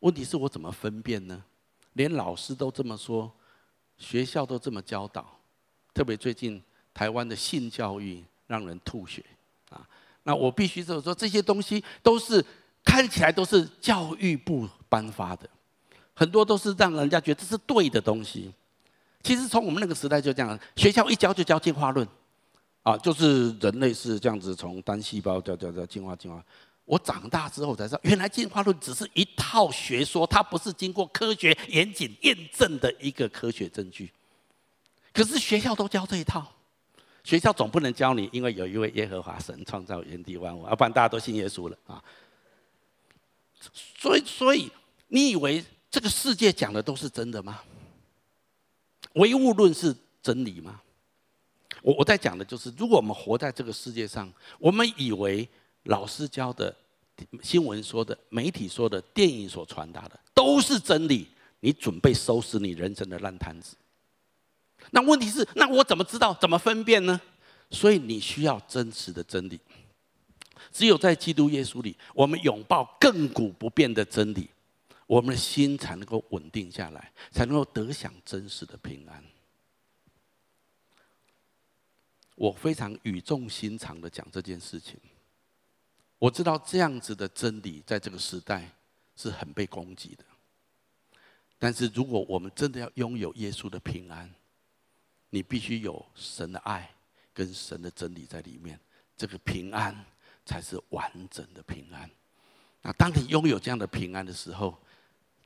[0.00, 1.44] 问题是我怎么分辨呢？
[1.92, 3.32] 连老师都这么说。
[3.98, 5.38] 学校都这么教导，
[5.94, 6.60] 特别最近
[6.92, 9.24] 台湾的性教育让人吐血
[9.68, 9.86] 啊！
[10.24, 12.44] 那我必须就是说，这些东西都是
[12.82, 15.48] 看起来都是教育部颁发的，
[16.14, 18.52] 很多都是让人家觉得这是对的东西。
[19.22, 22.06] 其实从我们那个时代就这样，学校一教就教进化论，
[22.82, 26.44] 啊，就是人类是这样子从单细胞叫叫叫进化进化。
[26.84, 34.10] 我长大之后才知道，原来进化论只是一套学说，它不是经过科学严谨验证的一个科学证据。
[35.12, 36.44] 可是学校都教这一套，
[37.22, 42.02] 学校总不能教你，因为有一位耶和华神创造天地万物，要不然大家都信耶稣了啊。
[43.96, 44.68] 所以，所以
[45.06, 47.60] 你以为这个世界讲的都是真的吗？
[49.12, 50.80] 唯物论是真理吗？
[51.82, 55.48] 我我在讲的就是，如果我们活在这个世界上，我们以为。
[55.86, 56.72] 老师教的、
[57.42, 61.26] 新闻说的、媒体说的、电影所传达的，都是真理。
[61.58, 63.74] 你准备收拾你人生的烂摊子。
[64.92, 66.32] 那问题是，那我怎么知道？
[66.34, 67.20] 怎么分辨呢？
[67.68, 69.58] 所以你需要真实的真理。
[70.70, 74.48] 只有在基督耶稣里，我们拥抱亘古不变的真理，
[75.12, 79.22] 我们的心才能够稳定下来，才能够得享真实的平安。
[82.34, 84.98] 我非常语重心长的讲这件事情。
[86.18, 88.66] 我知道这样子的真理在这个时代
[89.14, 90.24] 是很被攻击的，
[91.58, 94.34] 但是如果我们真的要拥有耶稣的平安，
[95.28, 96.90] 你必须有神的爱
[97.34, 98.80] 跟神的真理在里面，
[99.14, 99.94] 这个平安
[100.46, 102.10] 才是完整的平安。
[102.80, 104.80] 那当你拥有这样的平安的时候，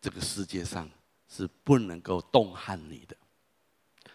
[0.07, 0.89] 这个世界上
[1.29, 3.17] 是不能够动撼你的。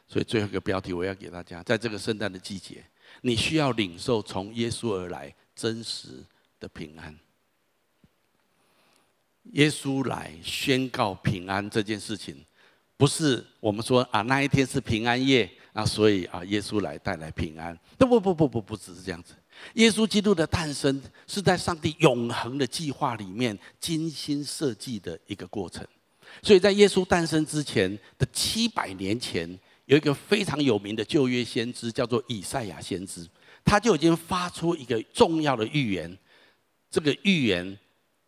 [0.08, 2.82] 所以最后一个标题我要给大家，在这个圣诞的季节，
[3.24, 6.24] 你需要领受从耶稣而来真实
[6.62, 7.14] 的平安，
[9.52, 12.46] 耶稣来宣告平安这件事情，
[12.96, 17.78] 不是我们说啊，那一天是平安夜啊，所以啊，耶稣来带来平安。
[17.98, 19.34] 不不不不不，不只是这样子。
[19.74, 25.86] 耶稣基督的诞生是在上帝永恒的计划里面精心设计的一个过程。
[26.42, 33.28] 所以在耶稣诞生之前的七百年前，有一个非常有名的旧约先知，叫做以赛亚先知，
[33.66, 36.18] 他就已经发出一个重要的预言。
[36.90, 37.78] 这个预言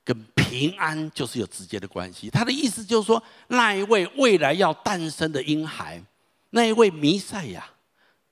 [0.03, 2.29] 跟平安就是有直接的关系。
[2.29, 6.03] 他的意思就是说，那一位未来要诞生的婴孩，
[6.51, 7.65] 那一位弥赛亚，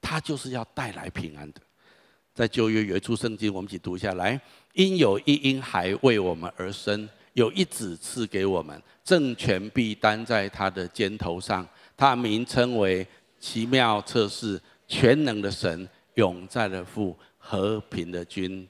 [0.02, 1.62] 他就是要带来平安的。
[2.42, 4.42] 在旧约有一处圣经，我们一起读一下来：
[4.74, 13.06] 因有一婴孩为我们而生，有一子赐给我们，政权必担在他的肩头上，他名称为
[13.40, 18.68] 奇妙测试、全能的神、永在的父、和平的君。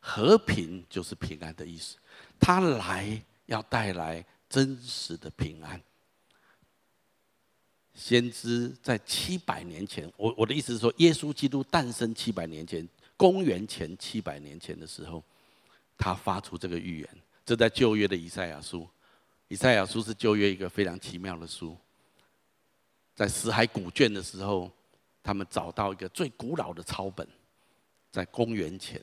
[0.00, 1.96] 和平就是平安的意思，
[2.40, 5.80] 他来要带来真实的平安。
[7.94, 12.88] 先知在七百年前，我我的意思是说，耶稣基督诞生七百年前，
[13.22, 15.22] 公元前七百年前的时候，
[15.96, 17.08] 他发出这个预言。
[17.46, 18.84] 这在旧约的以赛亚书，
[19.46, 21.76] 以赛亚书是旧约一个非常奇妙的书。
[23.14, 24.68] 在死海古卷的时候，
[25.22, 27.24] 他们找到一个最古老的抄本，
[28.10, 29.00] 在公元前。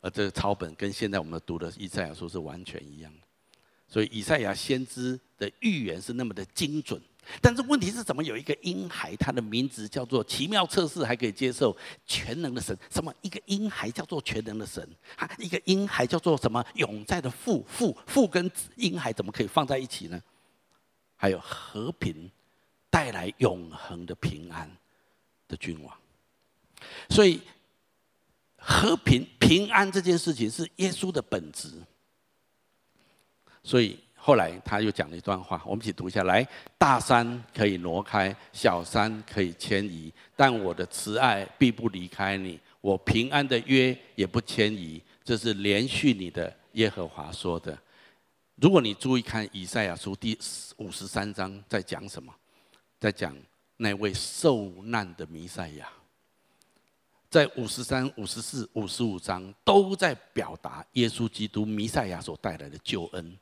[0.00, 3.26] 而这个抄本跟现在我们读的以赛亚书是完全一样的，
[3.86, 6.98] 所以以赛亚先知的预言是那么的精准。
[7.40, 12.76] 但是问题是怎么有一个婴孩，他的名字叫做奇妙测试，还可以接受全能的神？
[12.90, 14.88] 什么一个婴孩叫做全能的神？
[15.16, 17.64] 哈，一个婴孩叫做什么永在的父？
[17.68, 20.22] 父父跟婴孩怎么可以放在一起呢？
[21.16, 22.30] 还有和平
[22.90, 24.70] 带来永恒的平安
[25.48, 25.96] 的君王。
[27.08, 27.40] 所以，
[28.56, 31.70] 和平平安这件事情是耶稣的本质。
[33.62, 36.42] 所以后来他又讲了一段话，我们一起读一下来：
[36.78, 44.98] 大山可以挪开，小山可以迁移，但我的慈爱必不离开你，我平安的约也不迁移。
[45.22, 47.78] 这是连续你的耶和华说的。
[48.54, 50.38] 如果你注意看以赛亚书第
[50.78, 52.34] 五十三章，在讲什么？
[52.98, 53.36] 在讲
[53.76, 55.86] 那位受难的弥赛亚。
[57.28, 63.38] 在五十三、五十四、五十五章都在表达耶稣基督弥赛亚所带来的救恩。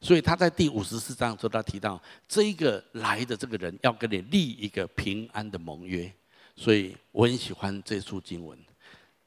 [0.00, 6.12] 所以他在第五十四章的时候，他提到这一个来的这个人要跟你立一个平安的盟约。
[6.56, 8.58] 所以我很喜欢这处经文，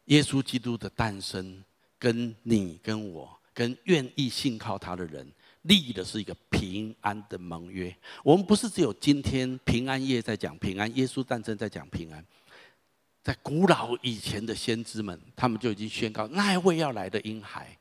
[0.05, 1.63] 耶稣基督的诞生。
[2.01, 7.95] 跟你、跟我、跟愿意信靠他的人，立的是一个平安的盟约。
[8.24, 12.26] 我们不是只有今天平安夜在讲平安，耶稣诞生在讲平安。
[13.22, 17.78] 在古老以前的先知们，他们就已经宣告，那一位要来的婴孩，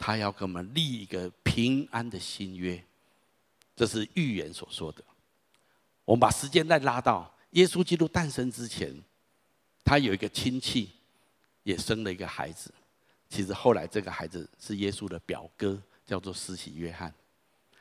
[0.00, 2.82] 他要跟我们立一个平安的新约。
[3.76, 5.04] 这是预言所说的。
[6.06, 8.94] 我们把时间再拉到耶稣基督诞生之前，
[9.84, 10.90] 他有一个亲戚
[11.62, 12.72] 也生了一个孩子。
[13.28, 17.12] 其实后来这个孩子是耶稣的表哥，叫做施洗约翰。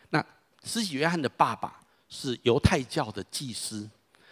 [0.09, 0.23] 那
[0.63, 3.89] 施洗约翰的爸爸是犹太教的祭司。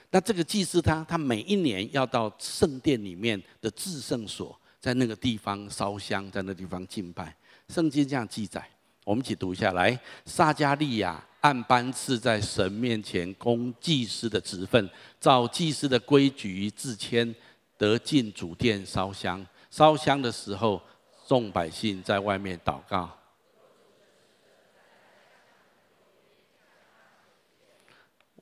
[0.09, 7.35] 那这个祭司他他每一年要到圣殿里面的至圣所，在那个地方烧香，在那地方敬拜。
[7.69, 8.67] 圣经这样记载，
[9.03, 14.89] 我们一起读一下来：撒迦利亚按班次在神面前供祭司的职分，
[15.19, 17.35] 照祭司的规矩自谦，
[17.77, 19.45] 得进主殿烧香。
[19.69, 20.81] 烧香的时候。
[21.27, 23.11] 众百姓在外面祷告。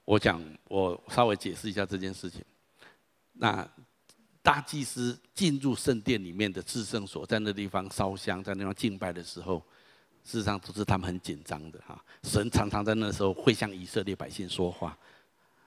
[0.04, 2.46] 我讲，我稍微解释一下这件事情。
[3.34, 3.68] 那
[4.46, 9.58] 大祭司进入圣殿里面的至圣所，在那地方烧香，在那地方敬拜的时候，
[10.24, 12.00] 事实上都是他们很紧张的哈。
[12.22, 14.96] 神常常在那时候会向以色列百姓说话。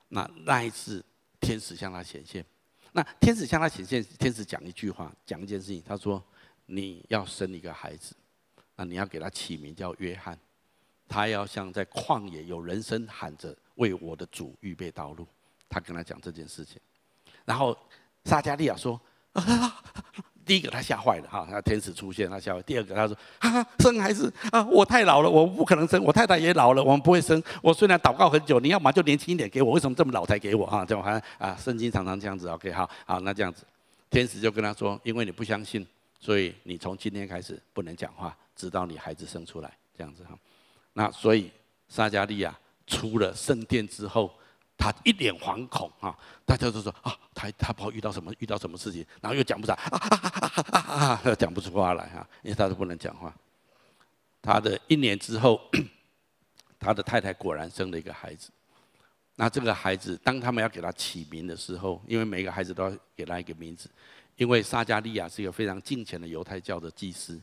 [0.09, 1.05] 那那一次，
[1.41, 2.45] 天使向他显现。
[2.93, 6.25] 那天使向他显现，天使讲一句话，讲一件事情，他说。
[6.71, 8.15] 你要生一个孩子，
[8.77, 10.39] 那你要给他起名叫约翰，
[11.09, 15.27] 他要像在旷野有人声喊着为我的主预备道路。
[15.67, 16.79] 他跟他讲这件事情，
[17.47, 17.75] 然后
[18.25, 19.01] 撒迦利亚说
[19.33, 19.43] ：“啊，
[20.45, 22.63] 第一个他吓坏了哈，那天使出现他吓坏。
[22.63, 26.03] 第二个他说：啊， 生孩子啊，我太老了，我不可能生。
[26.03, 27.43] 我太太也老了，我们不会生。
[27.63, 30.85] 我虽然祷告很久，你要么就年轻一点给我，为什么这么老才给我哈？
[30.85, 32.49] 这种好像啊，圣经常常这样子。
[32.49, 33.65] OK，好，好，那这样子，
[34.11, 35.87] 天使就跟他说：因为你不相信。”
[36.21, 40.37] 所以你从今天开始不能讲话，直到你孩子生出来，这样子哈。
[40.93, 41.49] 那所以
[41.89, 42.53] 撒迦利亚
[42.89, 44.29] 出了圣殿之后，
[44.79, 46.17] 他一脸惶恐啊，
[46.47, 53.35] 大家都说啊，他他不知道遇到什么遇到什么事情，然后又讲不出来啊啊啊啊啊，讲不出话来哈，因为他都不能讲话。
[54.41, 55.61] 他的一年之后，
[56.79, 58.51] 他的太太果然生了一个孩子。
[59.35, 63.91] 那这个孩子，当他们要给他起名的时候，因为每个孩子都要给他一个名字。
[64.37, 67.41] 因为撒迦利亚是一个非常敬虔的犹太教的祭司，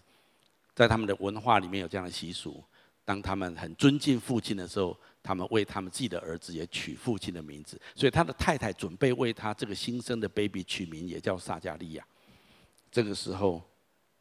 [0.74, 2.64] 在他们的文化里面有这样的习俗：
[3.06, 7.80] 当他们很尊敬父亲的时候，他们为他们自己的儿子也取父亲的名字。
[7.93, 12.03] 所以他的太太准备为他这个新生的 baby 取名，也叫撒迦利亚。
[12.91, 13.62] 这个时候，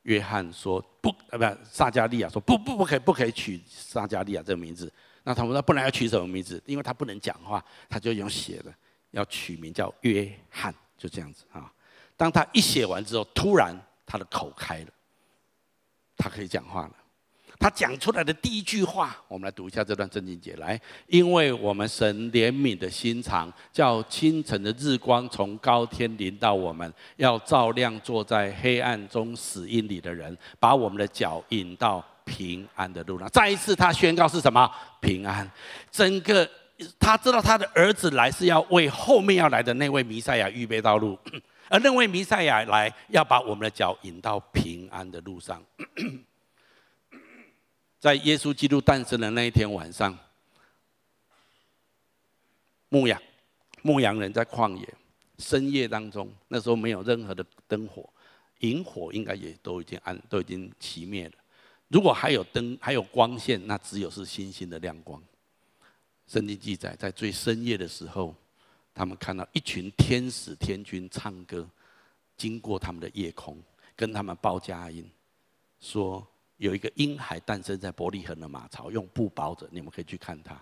[0.02, 4.92] 约翰说不，呃，不，撒迦利亚说不不不可以不可以取撒迦利亚这个名字。
[5.22, 6.62] 那他们说不然要取什么名字？
[6.66, 8.74] 因为他不能讲话，他就用写的，
[9.12, 11.72] 要取名叫约翰，就这样子啊。
[12.16, 13.74] 当他一写完之后，突然
[14.04, 14.92] 他的口开了，
[16.16, 16.94] 他可以讲话了。
[17.58, 20.80] 他讲出来的第一句话，我们来读一下这段圣经节来。
[21.06, 33.28] 因为我们神怜悯的心肠，叫清晨的日光从高天临到我们，要照亮坐在黑暗中死荫里的人，把我们的脚引到平安的路上。
[33.28, 34.70] 再一次，他宣告是什么？
[35.00, 35.50] 平安。
[35.90, 36.48] 整个
[36.98, 41.18] 他知道他的儿子来是要为后面要来的那位弥赛亚预备道路。
[41.70, 45.62] 而那位弥赛亚来要把我们的脚引到平安的路上，
[48.04, 50.14] 在耶稣基督诞生的那一天晚上，
[52.90, 53.18] 牧羊
[53.80, 54.86] 牧羊人在旷野
[55.38, 58.06] 深夜当中，那时候没有任何的灯火，
[58.58, 61.32] 萤火应该也都已经暗，都已经熄灭了。
[61.88, 65.18] 如果还有灯，还有光线，那只有是星星的亮光。
[66.26, 68.36] 圣经记载，在最深夜的时候。
[68.92, 71.66] 他们看到一群天使天军唱歌，
[72.36, 73.58] 经过他们的夜空，
[73.96, 75.10] 跟他们报佳音，
[75.80, 76.24] 说
[76.56, 80.60] 有一个婴孩诞生在伯利恒的马槽，用布包着，你们可以去看他。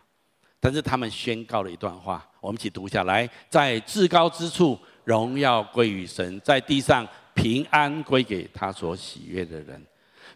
[0.58, 9.84] 但是他们宣告了一段话，我们一起读下来：在至高之处，荣耀归于神；在地上，平安归给他所喜悦的人。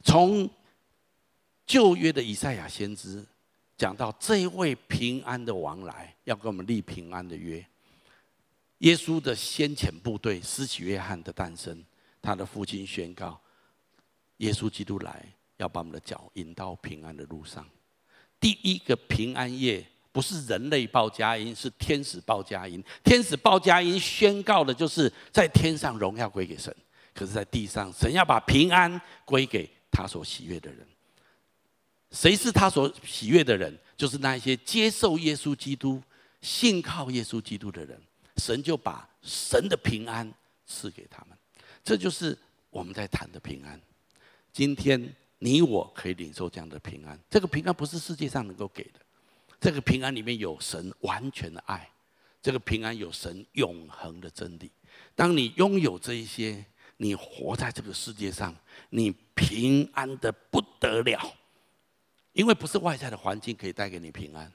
[0.02, 0.48] 从
[1.64, 3.24] 旧约的以赛亚先知
[3.76, 7.64] 讲到这位平安的王来，要跟我们立平安的约。
[8.78, 11.82] 耶稣的先遣部队施洗约翰的诞生，
[12.20, 13.40] 他的父亲宣告：
[14.38, 15.24] 耶稣基督来，
[15.56, 17.66] 要把我们的脚引到平安的路上。
[18.38, 22.82] 第一个平安夜不是人类报佳音，是天使报佳音。
[23.02, 26.74] 天使报佳音宣告的就是在天上荣耀归给神，
[27.14, 30.86] 可是在地上，神要把平安归给他所喜悦的人。
[32.10, 33.76] 谁是他所喜悦的人？
[33.96, 36.02] 就是那些接受耶稣基督、
[36.40, 38.00] 信靠耶稣基督的人。
[38.36, 40.30] 神就把神的平安
[40.66, 41.36] 赐给他们，
[41.82, 42.36] 这就是
[42.68, 43.80] 我们在谈的平安。
[44.52, 45.14] 今天
[45.46, 48.98] 你我可以领受这样的平安，这个平安不是世界上能够给的，
[49.60, 51.88] 这个平安里面有神完全的爱，
[52.42, 54.72] 这个平安有神永恒的真理。
[55.14, 56.66] 当你拥有这一些，
[56.96, 58.52] 你活在这个世界上，
[58.90, 61.32] 你平安的不得了，
[62.32, 64.52] 因为不是外在的环境可以带给你平安，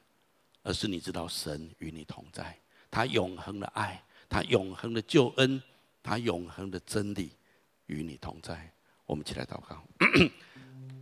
[0.62, 2.54] 而是你知道神与你同在。
[2.90, 5.64] 他永恒的爱，他永恒的救恩，
[6.04, 7.32] 他永恒的真理
[7.86, 8.70] 与你同在。
[9.06, 9.82] 我们起来祷告。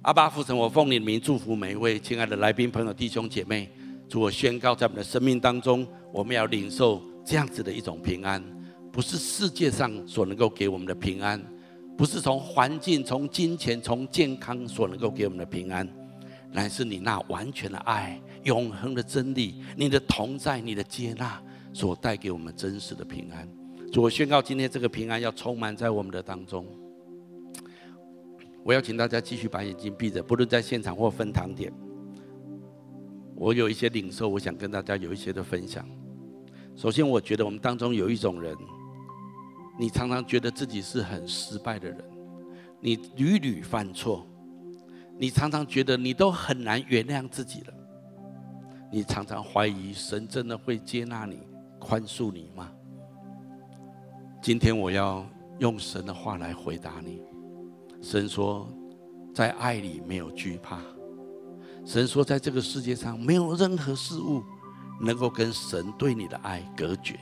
[0.03, 3.69] 阿爸父神，我奉你的名祝福每一位亲爱的来宾朋友、弟兄姐妹。
[4.07, 8.41] 主，我宣告，在我们的生命当中，我们要领受这样子的一种平安，
[8.93, 11.43] 不是世界上所能够给我们的平安，
[11.97, 15.87] 不是从环境、从金钱、从健康所能够给我们的平安，
[16.51, 21.41] 乃是你那完全的爱、永恒的真理、你的同在、你的接纳。
[21.71, 23.47] 所带给我们真实的平安，
[23.93, 26.65] 主，我宣告今天这个平安要充满在我们的当中。
[28.63, 31.71] 我要请大家继续把眼睛闭着，不论在现场或分堂点。
[33.35, 35.87] 我有一些领受，我想跟大家有一些的分享。
[36.75, 38.55] 首先，我觉得我们当中有一种人，
[39.79, 42.03] 你常常觉得自己是很失败的人，
[42.81, 44.27] 你屡屡犯错，
[45.17, 47.73] 你常常觉得你都很难原谅自己了，
[48.91, 51.47] 你常常怀疑神真的会接纳你。
[51.79, 52.69] 宽恕你吗？
[54.41, 55.25] 今天我要
[55.59, 57.21] 用神的话来回答你。
[58.01, 58.67] 神说，
[59.33, 60.79] 在爱里没有惧怕。
[61.85, 64.43] 神说，在这个世界上没有任何事物
[65.01, 67.19] 能够跟神对你的爱隔绝。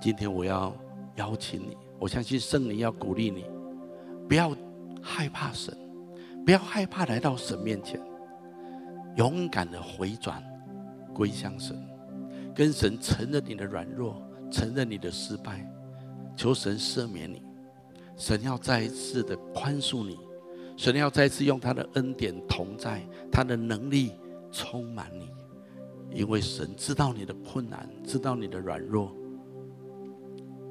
[0.00, 0.74] 今天我要
[1.16, 3.44] 邀请你，我相信圣灵要鼓励你，
[4.28, 4.54] 不要
[5.02, 5.76] 害怕神，
[6.44, 8.00] 不要害怕来到神面前，
[9.16, 10.42] 勇敢的回转，
[11.14, 11.80] 归向神。
[12.54, 15.68] 跟神承认你的软弱，承认你的失败，
[16.36, 17.42] 求神赦免你。
[18.16, 20.18] 神要再一次的宽恕你，
[20.76, 24.12] 神要再一次用他的恩典同在，他的能力
[24.52, 25.30] 充满你。
[26.12, 29.12] 因为神知道你的困难，知道你的软弱，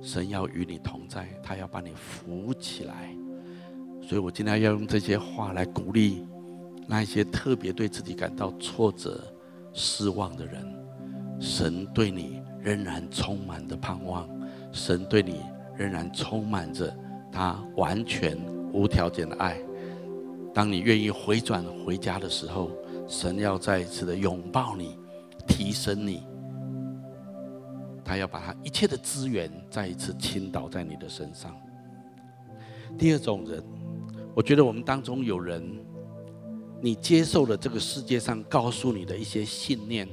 [0.01, 3.13] 神要与你同在，他要把你扶起来。
[4.01, 6.25] 所以我今天要用这些话来鼓励
[6.87, 9.21] 那些特别对自己感到挫折、
[9.73, 10.65] 失望的人。
[11.41, 14.29] 神对你仍然充满着盼望，
[14.71, 15.41] 神对你
[15.77, 16.95] 仍然充满着
[17.34, 18.38] 他完全
[18.71, 19.59] 无条件的爱。
[20.53, 22.69] 当你愿意回转回家的时候，
[23.07, 24.99] 神要再一次的拥抱你，
[25.47, 26.27] 提升你。
[28.05, 31.55] 他要把他一切的资源再一次倾倒在你的身上。
[32.97, 33.63] 第二种人，
[34.36, 35.63] 我觉得我们当中有人，
[36.81, 40.07] 你接受了这个世界上告诉你的一些信念。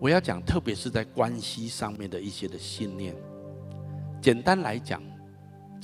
[0.00, 3.14] 我要讲，特别是在关系上面的一些的信念。
[4.20, 5.00] 简单来讲，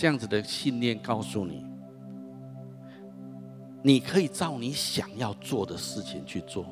[0.01, 1.63] 这样子的信念告诉你，
[3.83, 6.65] 你可以照你想要做的事情去做，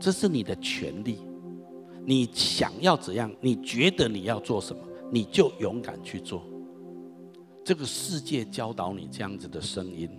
[0.00, 1.20] 这是你的权利。
[2.04, 4.82] 你想要怎样，你觉得你要做什么，
[5.12, 6.42] 你就勇敢去做。
[7.64, 10.10] 这个世界教导你这样子的声音，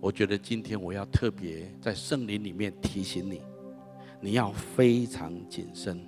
[0.00, 3.40] 我觉得今天我要特别在圣灵里面提醒你。
[4.20, 6.00] 你要非常谨慎。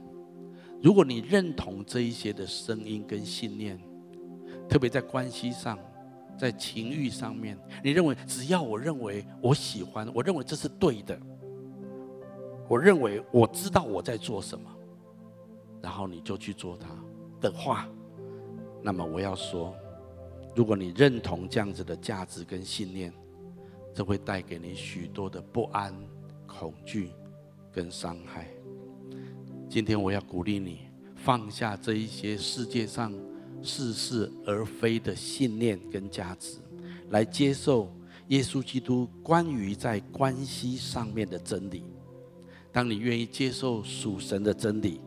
[0.80, 3.76] 如果你认同这一些的声音跟信念，
[4.68, 5.78] 特别在关系上，
[6.38, 11.18] 在情欲上面，你认为只要我认为我喜欢，我认为这是对的，
[12.68, 14.70] 我认为我知道我在做什么，
[15.80, 16.88] 然后你就去做它
[17.40, 17.88] 的话，
[18.82, 19.74] 那么我要说，
[20.54, 23.12] 如果你认同这样子的价值跟信念，
[23.92, 25.94] 这会带给你许多的不安、
[26.46, 27.10] 恐惧。
[27.74, 28.46] 跟伤害。
[29.68, 30.82] 今天我要鼓励你
[31.16, 33.12] 放下这一些世界上
[33.64, 36.58] 似是而非的信念跟价值，
[37.10, 37.90] 来接受
[38.28, 41.84] 耶稣基督关于在关系上面的真理。
[42.70, 45.00] 当你愿意接受属神的真理，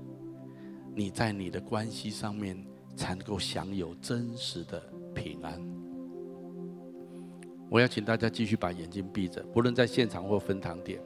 [0.95, 2.58] 你在你的关系上面
[2.95, 4.82] 才能够享有真实的
[5.14, 5.62] 平安。
[7.70, 11.01] 我要请大家继续把眼睛闭着，不论在现场或分堂点，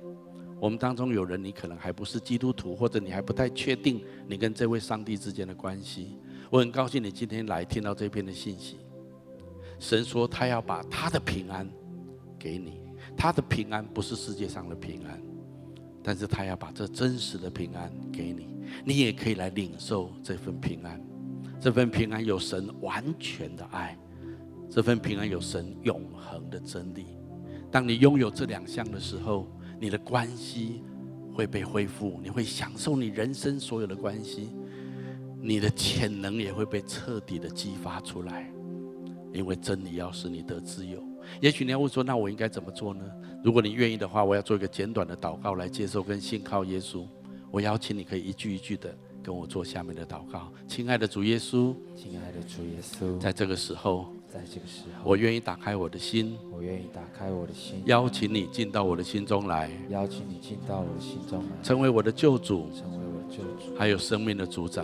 [0.59, 6.19] 我们当中有人你可能还不是基督徒，或者你还不太确定你跟这位上帝之间的关系。
[6.51, 8.75] 我很高兴你今天来听到这篇的信息。
[9.79, 11.65] 神说他要把他的平安
[12.37, 12.81] 给你，
[13.15, 15.17] 他的平安不是世界上的平安，
[16.03, 18.49] 但是他要把这真实的平安给你，
[18.83, 21.01] 你也可以来领受这份平安。
[21.57, 23.97] 这份平安有神完全的爱，
[24.69, 27.05] 这份平安有神永恒的真理。
[27.71, 29.47] 当你拥有这两项的时候，
[29.79, 30.83] 你的关系
[31.33, 34.49] 会被恢复，你会享受你人生所有的关系。
[35.41, 38.51] 你的潜能也会被彻底的激发出来，
[39.33, 41.03] 因为真理要使你得自由。
[41.39, 43.03] 也许你要问说，那我应该怎么做呢？
[43.43, 47.05] 如果你愿意的话，我要做一个简短的祷告来接受跟信靠耶稣。
[47.49, 50.51] 我邀请你可以一句一句的跟我做下面的祷告。
[50.67, 64.83] 亲爱的主耶稣，亲爱的主耶稣，在这个时候，在这个时候，我愿意打开我的心，我愿意打开我的心，邀请你进到我的心中来，邀请你进到我的心中来，成为我的救主，成为我的救主，还有生命的主宰。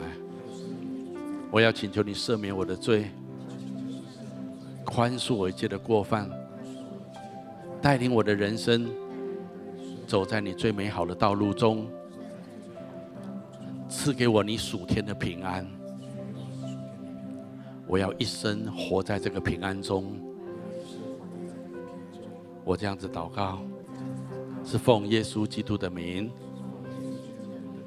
[1.50, 3.10] 我要请求你赦免我的罪，
[4.84, 6.30] 宽恕我一切的过犯，
[7.82, 8.90] 带领我的人生
[10.06, 11.88] 走在你最美好的道路中，
[13.90, 15.66] 赐给我你属天的平安。
[17.88, 20.20] 我要一生活在这个平安中。
[22.66, 23.60] 我这样子祷告，
[24.66, 26.30] 是奉耶稣基督的名。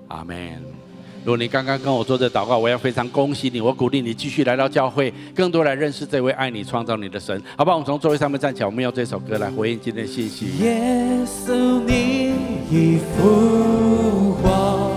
[0.08, 0.89] 阿门。
[1.22, 7.76] 如果你刚刚跟我做这祷告，我要非常恭喜你，我鼓励你继续来到教会，更多来认识这位爱你、创造你的神，好不好？
[7.76, 10.46] 我们从座位上面站起来，我们用这首歌来回应今天的信息。
[10.62, 10.80] 耶
[11.26, 12.32] 稣，你
[12.70, 14.92] 已复活，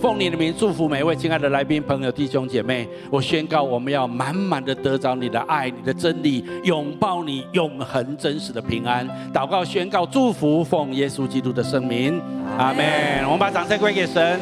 [0.00, 2.88] 奉你的名祝福每位亲爱的来宾、朋友、弟兄姐妹。
[3.10, 9.08] 我宣告，我们要满满的得着你的爱、你的真理，拥抱你永恒真实的平安。
[9.34, 12.20] 祷告、宣告、祝福，奉耶稣基督的圣名，
[12.56, 13.24] 阿门。
[13.24, 14.38] 我们把掌声归给神。